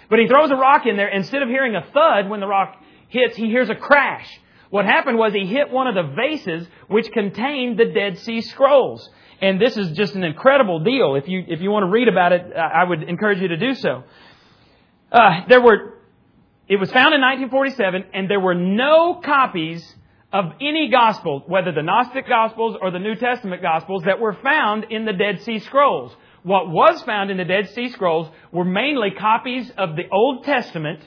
But 0.09 0.19
he 0.19 0.27
throws 0.27 0.49
a 0.49 0.55
rock 0.55 0.85
in 0.85 0.95
there. 0.95 1.09
Instead 1.09 1.41
of 1.41 1.49
hearing 1.49 1.75
a 1.75 1.81
thud 1.81 2.29
when 2.29 2.39
the 2.39 2.47
rock 2.47 2.81
hits, 3.09 3.35
he 3.35 3.47
hears 3.47 3.69
a 3.69 3.75
crash. 3.75 4.27
What 4.69 4.85
happened 4.85 5.17
was 5.17 5.33
he 5.33 5.45
hit 5.45 5.71
one 5.71 5.87
of 5.87 5.95
the 5.95 6.13
vases 6.15 6.67
which 6.87 7.11
contained 7.11 7.77
the 7.77 7.85
Dead 7.85 8.17
Sea 8.19 8.41
Scrolls. 8.41 9.07
And 9.41 9.59
this 9.59 9.75
is 9.77 9.91
just 9.91 10.15
an 10.15 10.23
incredible 10.23 10.83
deal. 10.83 11.15
If 11.15 11.27
you, 11.27 11.43
if 11.47 11.61
you 11.61 11.71
want 11.71 11.83
to 11.83 11.89
read 11.89 12.07
about 12.07 12.33
it, 12.33 12.53
I 12.55 12.83
would 12.83 13.03
encourage 13.03 13.39
you 13.39 13.49
to 13.49 13.57
do 13.57 13.73
so. 13.73 14.03
Uh, 15.11 15.41
there 15.47 15.61
were, 15.61 15.98
it 16.69 16.79
was 16.79 16.91
found 16.91 17.15
in 17.15 17.21
1947 17.21 18.05
and 18.13 18.29
there 18.29 18.39
were 18.39 18.53
no 18.53 19.19
copies 19.25 19.83
of 20.31 20.45
any 20.61 20.89
gospel, 20.91 21.43
whether 21.47 21.71
the 21.71 21.81
Gnostic 21.81 22.27
Gospels 22.29 22.77
or 22.79 22.91
the 22.91 22.99
New 22.99 23.15
Testament 23.15 23.63
Gospels, 23.63 24.03
that 24.03 24.19
were 24.19 24.33
found 24.33 24.85
in 24.91 25.05
the 25.05 25.13
Dead 25.13 25.41
Sea 25.41 25.57
Scrolls. 25.57 26.15
What 26.43 26.69
was 26.69 27.01
found 27.01 27.31
in 27.31 27.37
the 27.37 27.45
Dead 27.45 27.69
Sea 27.69 27.89
Scrolls 27.89 28.29
were 28.51 28.63
mainly 28.63 29.09
copies 29.17 29.71
of 29.75 29.95
the 29.95 30.03
Old 30.11 30.43
Testament 30.43 30.99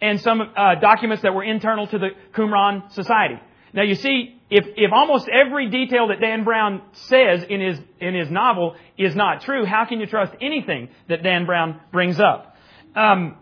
and 0.00 0.20
some 0.20 0.40
uh, 0.40 0.76
documents 0.76 1.24
that 1.24 1.34
were 1.34 1.42
internal 1.42 1.88
to 1.88 1.98
the 1.98 2.10
Qumran 2.32 2.92
society. 2.92 3.40
Now 3.72 3.82
you 3.82 3.96
see, 3.96 4.40
if, 4.48 4.64
if 4.76 4.92
almost 4.92 5.28
every 5.28 5.68
detail 5.68 6.08
that 6.08 6.20
Dan 6.20 6.44
Brown 6.44 6.82
says 6.92 7.42
in 7.42 7.60
his, 7.60 7.80
in 8.00 8.14
his 8.14 8.30
novel 8.30 8.76
is 8.96 9.16
not 9.16 9.42
true, 9.42 9.66
how 9.66 9.84
can 9.86 9.98
you 9.98 10.06
trust 10.06 10.32
anything 10.40 10.88
that 11.08 11.24
Dan 11.24 11.44
Brown 11.44 11.80
brings 11.90 12.20
up? 12.20 12.56
Um, 12.94 13.36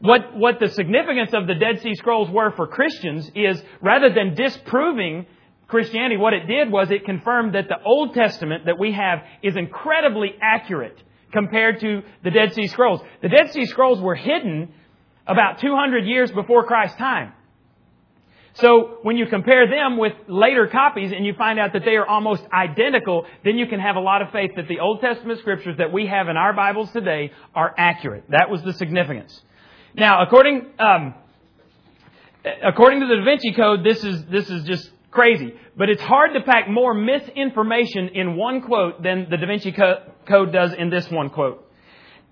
what, 0.00 0.36
what 0.36 0.60
the 0.60 0.68
significance 0.68 1.32
of 1.32 1.46
the 1.46 1.54
Dead 1.54 1.80
Sea 1.80 1.94
Scrolls 1.94 2.30
were 2.30 2.50
for 2.52 2.66
Christians 2.66 3.30
is 3.34 3.62
rather 3.80 4.12
than 4.12 4.34
disproving 4.34 5.26
Christianity, 5.66 6.16
what 6.16 6.34
it 6.34 6.46
did 6.46 6.70
was 6.70 6.90
it 6.90 7.04
confirmed 7.04 7.54
that 7.54 7.68
the 7.68 7.82
Old 7.84 8.14
Testament 8.14 8.66
that 8.66 8.78
we 8.78 8.92
have 8.92 9.20
is 9.42 9.56
incredibly 9.56 10.34
accurate 10.40 11.02
compared 11.32 11.80
to 11.80 12.02
the 12.22 12.30
Dead 12.30 12.54
Sea 12.54 12.68
Scrolls. 12.68 13.00
The 13.22 13.28
Dead 13.28 13.50
Sea 13.52 13.66
Scrolls 13.66 14.00
were 14.00 14.14
hidden 14.14 14.72
about 15.26 15.60
200 15.60 16.04
years 16.06 16.30
before 16.30 16.64
Christ's 16.66 16.98
time. 16.98 17.32
So 18.54 18.98
when 19.02 19.16
you 19.16 19.26
compare 19.26 19.68
them 19.68 19.96
with 19.96 20.12
later 20.28 20.68
copies 20.68 21.10
and 21.10 21.26
you 21.26 21.34
find 21.34 21.58
out 21.58 21.72
that 21.72 21.84
they 21.84 21.96
are 21.96 22.06
almost 22.06 22.44
identical, 22.52 23.26
then 23.44 23.56
you 23.56 23.66
can 23.66 23.80
have 23.80 23.96
a 23.96 24.00
lot 24.00 24.22
of 24.22 24.30
faith 24.30 24.52
that 24.54 24.68
the 24.68 24.78
Old 24.78 25.00
Testament 25.00 25.40
scriptures 25.40 25.76
that 25.78 25.92
we 25.92 26.06
have 26.06 26.28
in 26.28 26.36
our 26.36 26.52
Bibles 26.52 26.92
today 26.92 27.32
are 27.52 27.74
accurate. 27.76 28.24
That 28.28 28.50
was 28.50 28.62
the 28.62 28.72
significance. 28.74 29.42
Now, 29.94 30.22
according 30.22 30.66
um, 30.78 31.14
according 32.62 33.00
to 33.00 33.06
the 33.06 33.16
Da 33.16 33.24
Vinci 33.24 33.52
Code, 33.52 33.84
this 33.84 34.02
is 34.02 34.24
this 34.26 34.50
is 34.50 34.64
just 34.64 34.90
crazy. 35.10 35.54
But 35.76 35.88
it's 35.88 36.02
hard 36.02 36.34
to 36.34 36.42
pack 36.42 36.68
more 36.68 36.94
misinformation 36.94 38.10
in 38.14 38.36
one 38.36 38.62
quote 38.62 39.02
than 39.02 39.28
the 39.30 39.36
Da 39.36 39.46
Vinci 39.46 39.72
Code 39.72 40.52
does 40.52 40.72
in 40.72 40.90
this 40.90 41.08
one 41.10 41.30
quote. 41.30 41.60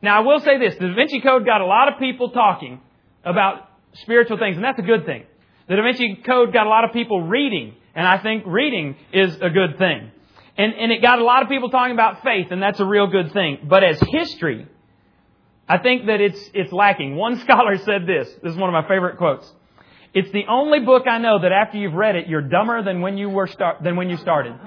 Now, 0.00 0.18
I 0.18 0.20
will 0.20 0.40
say 0.40 0.58
this. 0.58 0.74
The 0.74 0.88
Da 0.88 0.94
Vinci 0.94 1.20
Code 1.20 1.46
got 1.46 1.60
a 1.60 1.66
lot 1.66 1.92
of 1.92 1.98
people 1.98 2.30
talking 2.30 2.80
about 3.24 3.68
spiritual 3.94 4.38
things, 4.38 4.56
and 4.56 4.64
that's 4.64 4.78
a 4.78 4.82
good 4.82 5.06
thing. 5.06 5.24
The 5.68 5.76
Da 5.76 5.82
Vinci 5.82 6.20
Code 6.26 6.52
got 6.52 6.66
a 6.66 6.70
lot 6.70 6.84
of 6.84 6.92
people 6.92 7.22
reading, 7.22 7.74
and 7.94 8.06
I 8.06 8.18
think 8.18 8.44
reading 8.46 8.96
is 9.12 9.36
a 9.36 9.50
good 9.50 9.78
thing. 9.78 10.10
And, 10.58 10.74
and 10.74 10.92
it 10.92 11.00
got 11.00 11.18
a 11.18 11.24
lot 11.24 11.42
of 11.42 11.48
people 11.48 11.70
talking 11.70 11.94
about 11.94 12.22
faith, 12.22 12.48
and 12.50 12.60
that's 12.60 12.80
a 12.80 12.84
real 12.84 13.06
good 13.06 13.32
thing. 13.32 13.66
But 13.68 13.84
as 13.84 14.00
history, 14.10 14.66
I 15.68 15.78
think 15.78 16.06
that 16.06 16.20
it's, 16.20 16.50
it's 16.54 16.72
lacking. 16.72 17.16
One 17.16 17.38
scholar 17.40 17.78
said 17.78 18.06
this. 18.06 18.28
This 18.42 18.52
is 18.52 18.56
one 18.56 18.68
of 18.68 18.72
my 18.72 18.88
favorite 18.88 19.16
quotes. 19.16 19.50
It's 20.14 20.30
the 20.32 20.44
only 20.48 20.80
book 20.80 21.04
I 21.08 21.18
know 21.18 21.40
that 21.40 21.52
after 21.52 21.78
you've 21.78 21.94
read 21.94 22.16
it, 22.16 22.28
you're 22.28 22.42
dumber 22.42 22.82
than 22.82 23.00
when 23.00 23.16
you 23.16 23.30
were 23.30 23.46
start, 23.46 23.82
than 23.82 23.96
when 23.96 24.10
you 24.10 24.18
started. 24.18 24.54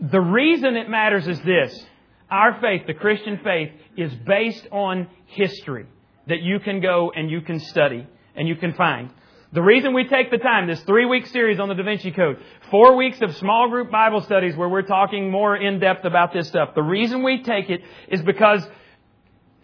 the 0.00 0.20
reason 0.20 0.76
it 0.76 0.88
matters 0.88 1.26
is 1.26 1.40
this. 1.40 1.84
Our 2.30 2.60
faith, 2.60 2.82
the 2.86 2.94
Christian 2.94 3.40
faith, 3.42 3.72
is 3.96 4.14
based 4.14 4.66
on 4.70 5.08
history 5.26 5.86
that 6.28 6.42
you 6.42 6.60
can 6.60 6.80
go 6.80 7.10
and 7.14 7.30
you 7.30 7.40
can 7.40 7.58
study 7.58 8.06
and 8.36 8.46
you 8.46 8.54
can 8.54 8.74
find. 8.74 9.10
The 9.50 9.62
reason 9.62 9.94
we 9.94 10.06
take 10.06 10.30
the 10.30 10.36
time, 10.36 10.66
this 10.66 10.82
three 10.82 11.06
week 11.06 11.26
series 11.26 11.58
on 11.58 11.68
the 11.68 11.74
Da 11.74 11.82
Vinci 11.82 12.10
Code, 12.10 12.38
four 12.70 12.96
weeks 12.96 13.18
of 13.22 13.34
small 13.36 13.70
group 13.70 13.90
Bible 13.90 14.20
studies 14.20 14.54
where 14.54 14.68
we're 14.68 14.82
talking 14.82 15.30
more 15.30 15.56
in 15.56 15.78
depth 15.78 16.04
about 16.04 16.34
this 16.34 16.48
stuff, 16.48 16.74
the 16.74 16.82
reason 16.82 17.22
we 17.22 17.42
take 17.42 17.70
it 17.70 17.80
is 18.08 18.20
because 18.20 18.66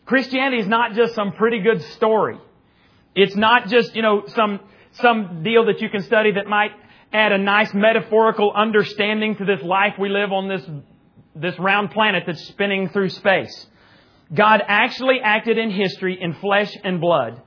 Christianity 0.06 0.62
is 0.62 0.66
not 0.66 0.94
just 0.94 1.14
some 1.14 1.32
pretty 1.32 1.60
good 1.60 1.82
story. 1.82 2.38
It's 3.14 3.36
not 3.36 3.68
just, 3.68 3.94
you 3.94 4.00
know, 4.00 4.24
some, 4.28 4.60
some 4.92 5.42
deal 5.42 5.66
that 5.66 5.82
you 5.82 5.90
can 5.90 6.02
study 6.02 6.32
that 6.32 6.46
might 6.46 6.70
add 7.12 7.32
a 7.32 7.38
nice 7.38 7.72
metaphorical 7.74 8.52
understanding 8.52 9.36
to 9.36 9.44
this 9.44 9.62
life 9.62 9.94
we 9.98 10.08
live 10.08 10.32
on 10.32 10.48
this 10.48 10.62
this 11.36 11.58
round 11.58 11.90
planet 11.90 12.24
that's 12.26 12.46
spinning 12.46 12.88
through 12.88 13.08
space. 13.08 13.66
God 14.32 14.62
actually 14.66 15.20
acted 15.22 15.58
in 15.58 15.70
history 15.70 16.16
in 16.20 16.34
flesh 16.34 16.72
and 16.84 17.00
blood. 17.00 17.42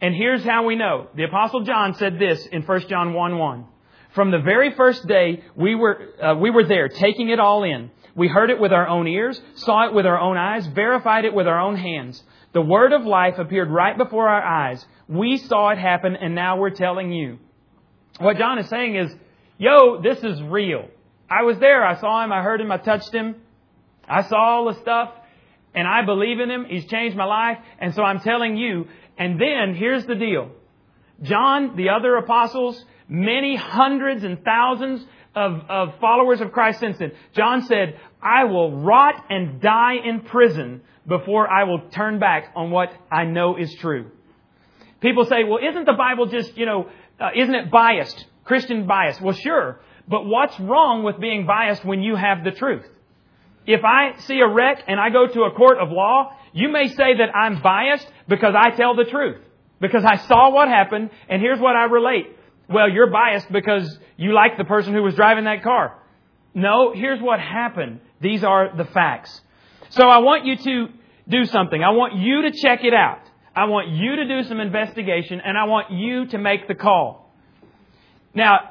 And 0.00 0.14
here's 0.14 0.44
how 0.44 0.66
we 0.66 0.76
know. 0.76 1.08
The 1.14 1.24
apostle 1.24 1.64
John 1.64 1.94
said 1.94 2.18
this 2.18 2.46
in 2.46 2.62
1 2.62 2.88
John 2.88 3.14
1 3.14 3.38
1. 3.38 3.64
From 4.14 4.30
the 4.30 4.38
very 4.38 4.72
first 4.74 5.06
day, 5.06 5.42
we 5.56 5.74
were, 5.74 6.08
uh, 6.22 6.34
we 6.36 6.50
were 6.50 6.64
there, 6.64 6.88
taking 6.88 7.30
it 7.30 7.40
all 7.40 7.64
in. 7.64 7.90
We 8.14 8.28
heard 8.28 8.50
it 8.50 8.60
with 8.60 8.72
our 8.72 8.86
own 8.86 9.08
ears, 9.08 9.40
saw 9.56 9.88
it 9.88 9.94
with 9.94 10.06
our 10.06 10.20
own 10.20 10.36
eyes, 10.36 10.66
verified 10.68 11.24
it 11.24 11.34
with 11.34 11.48
our 11.48 11.58
own 11.58 11.76
hands. 11.76 12.22
The 12.52 12.60
word 12.60 12.92
of 12.92 13.04
life 13.04 13.38
appeared 13.38 13.70
right 13.70 13.98
before 13.98 14.28
our 14.28 14.42
eyes. 14.42 14.84
We 15.08 15.36
saw 15.38 15.70
it 15.70 15.78
happen, 15.78 16.14
and 16.14 16.34
now 16.34 16.58
we're 16.58 16.70
telling 16.70 17.10
you. 17.10 17.38
What 18.18 18.38
John 18.38 18.58
is 18.58 18.68
saying 18.68 18.94
is, 18.94 19.12
yo, 19.58 20.00
this 20.00 20.18
is 20.22 20.40
real. 20.42 20.88
I 21.28 21.42
was 21.42 21.58
there. 21.58 21.84
I 21.84 21.98
saw 22.00 22.22
him. 22.22 22.30
I 22.30 22.42
heard 22.42 22.60
him. 22.60 22.70
I 22.70 22.76
touched 22.76 23.12
him. 23.12 23.34
I 24.08 24.22
saw 24.22 24.36
all 24.36 24.66
the 24.66 24.80
stuff 24.80 25.10
and 25.74 25.88
I 25.88 26.04
believe 26.04 26.40
in 26.40 26.50
him. 26.50 26.64
He's 26.66 26.86
changed 26.86 27.16
my 27.16 27.24
life. 27.24 27.58
And 27.78 27.94
so 27.94 28.02
I'm 28.02 28.20
telling 28.20 28.56
you. 28.56 28.86
And 29.18 29.40
then 29.40 29.74
here's 29.74 30.04
the 30.06 30.14
deal. 30.14 30.50
John, 31.22 31.76
the 31.76 31.90
other 31.90 32.16
apostles, 32.16 32.84
many 33.08 33.56
hundreds 33.56 34.24
and 34.24 34.42
thousands 34.44 35.04
of, 35.34 35.60
of 35.68 36.00
followers 36.00 36.40
of 36.40 36.52
Christ 36.52 36.80
since 36.80 36.98
then. 36.98 37.12
John 37.34 37.62
said, 37.62 37.98
I 38.22 38.44
will 38.44 38.80
rot 38.80 39.26
and 39.30 39.60
die 39.60 39.96
in 40.04 40.20
prison 40.20 40.82
before 41.06 41.50
I 41.50 41.64
will 41.64 41.88
turn 41.90 42.18
back 42.18 42.52
on 42.56 42.70
what 42.70 42.90
I 43.10 43.24
know 43.24 43.56
is 43.56 43.74
true. 43.74 44.10
People 45.00 45.26
say, 45.26 45.44
well, 45.44 45.58
isn't 45.62 45.84
the 45.84 45.92
Bible 45.92 46.26
just, 46.26 46.56
you 46.56 46.66
know, 46.66 46.88
uh, 47.20 47.30
isn't 47.36 47.54
it 47.54 47.70
biased? 47.70 48.24
Christian 48.44 48.86
bias? 48.86 49.20
Well, 49.20 49.34
sure. 49.34 49.80
But 50.08 50.24
what's 50.24 50.58
wrong 50.58 51.02
with 51.02 51.20
being 51.20 51.46
biased 51.46 51.84
when 51.84 52.02
you 52.02 52.16
have 52.16 52.44
the 52.44 52.50
truth? 52.50 52.86
If 53.66 53.82
I 53.84 54.18
see 54.20 54.40
a 54.40 54.48
wreck 54.48 54.84
and 54.86 55.00
I 55.00 55.10
go 55.10 55.26
to 55.26 55.42
a 55.42 55.52
court 55.52 55.78
of 55.78 55.90
law, 55.90 56.36
you 56.54 56.68
may 56.70 56.88
say 56.88 57.16
that 57.18 57.34
I'm 57.34 57.60
biased 57.60 58.06
because 58.28 58.54
I 58.56 58.70
tell 58.70 58.94
the 58.94 59.04
truth. 59.04 59.42
Because 59.80 60.04
I 60.04 60.16
saw 60.16 60.50
what 60.50 60.68
happened 60.68 61.10
and 61.28 61.42
here's 61.42 61.60
what 61.60 61.76
I 61.76 61.84
relate. 61.84 62.26
Well, 62.68 62.88
you're 62.88 63.10
biased 63.10 63.50
because 63.52 63.98
you 64.16 64.32
like 64.32 64.56
the 64.56 64.64
person 64.64 64.94
who 64.94 65.02
was 65.02 65.14
driving 65.14 65.44
that 65.44 65.62
car. 65.62 65.98
No, 66.54 66.94
here's 66.94 67.20
what 67.20 67.40
happened. 67.40 68.00
These 68.20 68.44
are 68.44 68.74
the 68.74 68.84
facts. 68.84 69.40
So 69.90 70.08
I 70.08 70.18
want 70.18 70.46
you 70.46 70.56
to 70.56 70.88
do 71.28 71.44
something. 71.44 71.82
I 71.82 71.90
want 71.90 72.14
you 72.14 72.42
to 72.42 72.52
check 72.52 72.84
it 72.84 72.94
out. 72.94 73.20
I 73.54 73.64
want 73.64 73.88
you 73.88 74.16
to 74.16 74.28
do 74.28 74.48
some 74.48 74.60
investigation 74.60 75.40
and 75.44 75.58
I 75.58 75.64
want 75.64 75.90
you 75.90 76.26
to 76.26 76.38
make 76.38 76.68
the 76.68 76.74
call. 76.76 77.32
Now, 78.32 78.70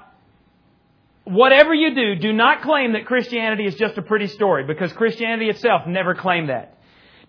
whatever 1.25 1.73
you 1.73 1.93
do, 1.93 2.15
do 2.15 2.31
not 2.31 2.61
claim 2.61 2.93
that 2.93 3.05
Christianity 3.05 3.65
is 3.65 3.75
just 3.75 3.97
a 3.97 4.01
pretty 4.01 4.27
story 4.27 4.65
because 4.65 4.91
Christianity 4.93 5.49
itself 5.49 5.85
never 5.85 6.15
claimed 6.15 6.49
that. 6.49 6.77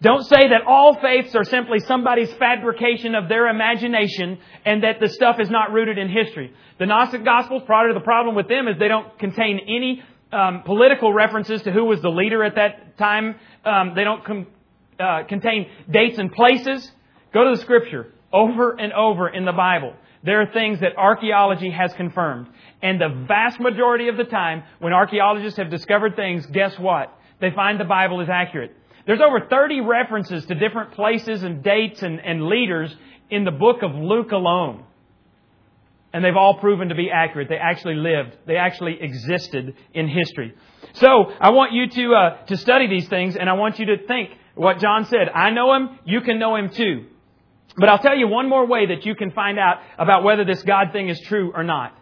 Don't 0.05 0.23
say 0.25 0.49
that 0.49 0.67
all 0.69 0.99
faiths 1.01 1.35
are 1.35 1.45
simply 1.45 1.79
somebody's 1.81 2.31
fabrication 2.35 3.15
of 3.15 3.31
their 3.31 3.49
imagination 3.49 4.39
and 4.67 4.83
that 4.83 5.01
the 5.01 5.09
stuff 5.09 5.37
is 5.41 5.49
not 5.49 5.73
rooted 5.73 5.97
in 5.97 6.11
history. 6.11 6.53
The 6.79 6.85
Gnostic 6.85 7.25
Gospels, 7.25 7.63
part 7.67 7.89
of 7.89 7.95
the 7.95 8.03
problem 8.03 8.35
with 8.35 8.47
them 8.47 8.69
is 8.69 8.79
they 8.79 8.89
don't 8.89 9.19
contain 9.19 9.61
any 9.61 10.03
um, 10.31 10.63
political 10.67 11.11
references 11.11 11.63
to 11.63 11.73
who 11.73 11.87
was 11.87 12.03
the 12.03 12.11
leader 12.11 12.45
at 12.45 12.57
that 12.57 12.99
time. 12.99 13.37
Um, 13.65 13.95
they 13.95 14.05
don't 14.05 14.23
com- 14.23 14.47
uh, 15.01 15.23
contain 15.27 15.71
dates 15.91 16.19
and 16.19 16.31
places. 16.31 16.93
Go 17.33 17.45
to 17.45 17.57
the 17.57 17.63
Scripture 17.63 18.13
over 18.31 18.79
and 18.79 18.93
over 18.93 19.31
in 19.31 19.47
the 19.47 19.53
Bible. 19.53 19.95
there 20.23 20.43
are 20.43 20.53
things 20.53 20.81
that 20.81 20.99
archaeology 20.99 21.71
has 21.71 21.95
confirmed. 21.95 22.49
And 22.83 23.01
the 23.01 23.25
vast 23.27 23.59
majority 23.59 24.09
of 24.09 24.19
the 24.19 24.25
time, 24.25 24.65
when 24.81 24.93
archaeologists 24.93 25.59
have 25.59 25.71
discovered 25.71 26.15
things, 26.15 26.45
guess 26.45 26.79
what? 26.79 27.11
They 27.41 27.53
find 27.53 27.81
the 27.81 27.85
Bible 27.85 28.21
is 28.21 28.29
accurate. 28.31 28.77
There's 29.07 29.21
over 29.21 29.47
30 29.49 29.81
references 29.81 30.47
to 30.47 30.55
different 30.55 30.93
places 30.93 31.43
and 31.43 31.63
dates 31.63 32.03
and, 32.03 32.21
and 32.21 32.47
leaders 32.47 32.95
in 33.31 33.45
the 33.45 33.51
book 33.51 33.83
of 33.83 33.95
Luke 33.95 34.33
alone. 34.33 34.85
And 36.13 36.25
they've 36.25 36.37
all 36.37 36.59
proven 36.59 36.91
to 36.91 36.95
be 36.95 37.11
accurate. 37.11 37.49
They 37.49 37.57
actually 37.57 37.97
lived. 37.97 38.37
They 38.47 38.57
actually 38.57 38.99
existed 39.01 39.75
in 39.93 40.09
history. 40.09 40.55
So, 40.95 41.33
I 41.41 41.51
want 41.51 41.73
you 41.73 41.89
to, 41.89 42.15
uh, 42.15 42.45
to 42.47 42.57
study 42.57 42.87
these 42.87 43.09
things 43.09 43.37
and 43.37 43.51
I 43.51 43.55
want 43.55 43.79
you 43.79 43.87
to 43.87 44.07
think 44.07 44.31
what 44.55 44.79
John 44.79 45.07
said. 45.07 45.29
I 45.35 45.51
know 45.51 45.75
him, 45.75 45.99
you 46.05 46.21
can 46.21 46.39
know 46.39 46.55
him 46.57 46.71
too. 46.71 47.07
But 47.77 47.89
I'll 47.89 47.99
tell 47.99 48.17
you 48.17 48.29
one 48.29 48.49
more 48.49 48.67
way 48.67 48.87
that 48.87 49.05
you 49.05 49.17
can 49.17 49.33
find 49.33 49.59
out 49.59 49.79
about 49.99 50.23
whether 50.23 50.45
this 50.45 50.63
God 50.63 50.93
thing 50.93 51.09
is 51.09 51.21
true 51.21 51.53
or 51.55 51.65
not. 51.65 51.99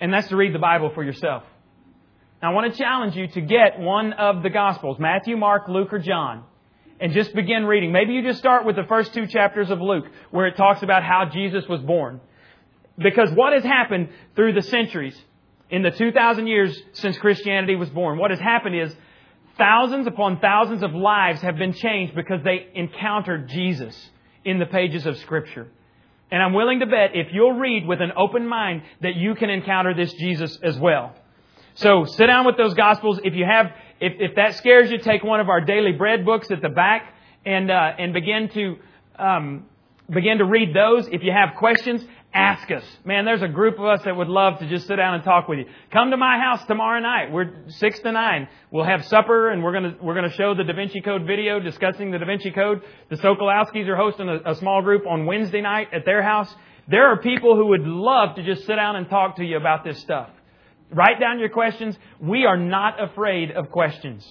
And 0.00 0.12
that's 0.12 0.28
to 0.28 0.36
read 0.36 0.54
the 0.54 0.60
Bible 0.60 0.90
for 0.94 1.02
yourself. 1.02 1.42
Now, 2.42 2.50
I 2.50 2.54
want 2.54 2.72
to 2.72 2.76
challenge 2.76 3.14
you 3.14 3.28
to 3.28 3.40
get 3.40 3.78
one 3.78 4.14
of 4.14 4.42
the 4.42 4.50
Gospels, 4.50 4.96
Matthew, 4.98 5.36
Mark, 5.36 5.68
Luke, 5.68 5.92
or 5.92 6.00
John, 6.00 6.42
and 6.98 7.12
just 7.12 7.32
begin 7.34 7.64
reading. 7.64 7.92
Maybe 7.92 8.14
you 8.14 8.22
just 8.22 8.40
start 8.40 8.66
with 8.66 8.74
the 8.74 8.82
first 8.88 9.14
two 9.14 9.28
chapters 9.28 9.70
of 9.70 9.80
Luke, 9.80 10.06
where 10.32 10.48
it 10.48 10.56
talks 10.56 10.82
about 10.82 11.04
how 11.04 11.26
Jesus 11.32 11.68
was 11.68 11.80
born. 11.82 12.20
Because 12.98 13.30
what 13.30 13.52
has 13.52 13.62
happened 13.62 14.08
through 14.34 14.54
the 14.54 14.62
centuries, 14.62 15.16
in 15.70 15.82
the 15.82 15.92
2,000 15.92 16.48
years 16.48 16.76
since 16.94 17.16
Christianity 17.16 17.76
was 17.76 17.90
born, 17.90 18.18
what 18.18 18.32
has 18.32 18.40
happened 18.40 18.74
is 18.74 18.92
thousands 19.56 20.08
upon 20.08 20.40
thousands 20.40 20.82
of 20.82 20.92
lives 20.92 21.40
have 21.42 21.56
been 21.56 21.72
changed 21.72 22.16
because 22.16 22.42
they 22.42 22.66
encountered 22.74 23.50
Jesus 23.50 23.96
in 24.44 24.58
the 24.58 24.66
pages 24.66 25.06
of 25.06 25.16
Scripture. 25.18 25.68
And 26.32 26.42
I'm 26.42 26.54
willing 26.54 26.80
to 26.80 26.86
bet 26.86 27.10
if 27.14 27.28
you'll 27.32 27.52
read 27.52 27.86
with 27.86 28.00
an 28.00 28.10
open 28.16 28.48
mind 28.48 28.82
that 29.00 29.14
you 29.14 29.36
can 29.36 29.48
encounter 29.48 29.94
this 29.94 30.12
Jesus 30.14 30.58
as 30.64 30.76
well. 30.76 31.14
So 31.74 32.04
sit 32.04 32.26
down 32.26 32.46
with 32.46 32.56
those 32.56 32.74
Gospels. 32.74 33.20
If 33.24 33.34
you 33.34 33.44
have, 33.44 33.66
if, 34.00 34.12
if 34.18 34.36
that 34.36 34.56
scares 34.56 34.90
you, 34.90 34.98
take 34.98 35.22
one 35.22 35.40
of 35.40 35.48
our 35.48 35.60
daily 35.60 35.92
bread 35.92 36.24
books 36.24 36.50
at 36.50 36.60
the 36.60 36.68
back 36.68 37.14
and 37.44 37.70
uh, 37.70 37.92
and 37.98 38.12
begin 38.12 38.48
to 38.50 38.76
um, 39.18 39.66
begin 40.10 40.38
to 40.38 40.44
read 40.44 40.74
those. 40.74 41.08
If 41.08 41.22
you 41.22 41.32
have 41.32 41.56
questions, 41.56 42.04
ask 42.34 42.70
us. 42.70 42.84
Man, 43.04 43.24
there's 43.24 43.42
a 43.42 43.48
group 43.48 43.78
of 43.78 43.84
us 43.84 44.02
that 44.04 44.16
would 44.16 44.28
love 44.28 44.58
to 44.60 44.68
just 44.68 44.86
sit 44.86 44.96
down 44.96 45.14
and 45.14 45.24
talk 45.24 45.48
with 45.48 45.60
you. 45.60 45.64
Come 45.90 46.10
to 46.10 46.16
my 46.16 46.38
house 46.38 46.64
tomorrow 46.66 47.00
night. 47.00 47.30
We're 47.32 47.52
six 47.68 47.98
to 48.00 48.12
nine. 48.12 48.48
We'll 48.70 48.84
have 48.84 49.04
supper 49.06 49.50
and 49.50 49.62
we're 49.62 49.72
gonna 49.72 49.96
we're 50.00 50.14
gonna 50.14 50.32
show 50.32 50.54
the 50.54 50.64
Da 50.64 50.74
Vinci 50.74 51.00
Code 51.00 51.26
video 51.26 51.60
discussing 51.60 52.10
the 52.10 52.18
Da 52.18 52.26
Vinci 52.26 52.50
Code. 52.50 52.82
The 53.10 53.16
Sokolowskis 53.16 53.88
are 53.88 53.96
hosting 53.96 54.28
a, 54.28 54.52
a 54.52 54.54
small 54.56 54.82
group 54.82 55.06
on 55.06 55.26
Wednesday 55.26 55.60
night 55.60 55.88
at 55.92 56.04
their 56.04 56.22
house. 56.22 56.54
There 56.88 57.06
are 57.06 57.18
people 57.18 57.56
who 57.56 57.66
would 57.68 57.86
love 57.86 58.36
to 58.36 58.42
just 58.42 58.66
sit 58.66 58.76
down 58.76 58.96
and 58.96 59.08
talk 59.08 59.36
to 59.36 59.44
you 59.44 59.56
about 59.56 59.84
this 59.84 60.00
stuff. 60.00 60.28
Write 60.92 61.18
down 61.18 61.38
your 61.38 61.48
questions. 61.48 61.96
We 62.20 62.44
are 62.44 62.56
not 62.56 63.02
afraid 63.02 63.50
of 63.50 63.70
questions. 63.70 64.30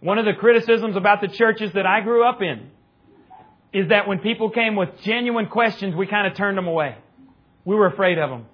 One 0.00 0.18
of 0.18 0.24
the 0.24 0.32
criticisms 0.32 0.96
about 0.96 1.20
the 1.20 1.28
churches 1.28 1.72
that 1.74 1.86
I 1.86 2.00
grew 2.00 2.28
up 2.28 2.40
in 2.42 2.70
is 3.72 3.88
that 3.90 4.08
when 4.08 4.18
people 4.18 4.50
came 4.50 4.76
with 4.76 4.88
genuine 5.02 5.46
questions, 5.46 5.94
we 5.94 6.06
kind 6.06 6.26
of 6.26 6.36
turned 6.36 6.56
them 6.56 6.66
away. 6.66 6.96
We 7.64 7.74
were 7.74 7.86
afraid 7.86 8.18
of 8.18 8.30
them. 8.30 8.46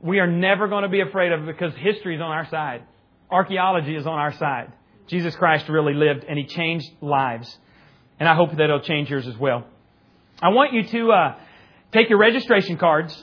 We 0.00 0.18
are 0.20 0.26
never 0.26 0.68
going 0.68 0.82
to 0.82 0.88
be 0.88 1.00
afraid 1.00 1.32
of 1.32 1.40
them 1.40 1.46
because 1.46 1.74
history 1.76 2.16
is 2.16 2.20
on 2.20 2.30
our 2.30 2.48
side. 2.48 2.82
Archaeology 3.30 3.94
is 3.94 4.06
on 4.06 4.18
our 4.18 4.32
side. 4.32 4.72
Jesus 5.06 5.34
Christ 5.36 5.68
really 5.68 5.94
lived 5.94 6.24
and 6.24 6.38
he 6.38 6.46
changed 6.46 6.90
lives. 7.00 7.58
And 8.18 8.28
I 8.28 8.34
hope 8.34 8.50
that 8.50 8.60
it'll 8.60 8.80
change 8.80 9.10
yours 9.10 9.26
as 9.26 9.36
well. 9.36 9.66
I 10.42 10.48
want 10.50 10.72
you 10.72 10.84
to 10.84 11.12
uh, 11.12 11.36
take 11.92 12.08
your 12.08 12.18
registration 12.18 12.76
cards 12.76 13.22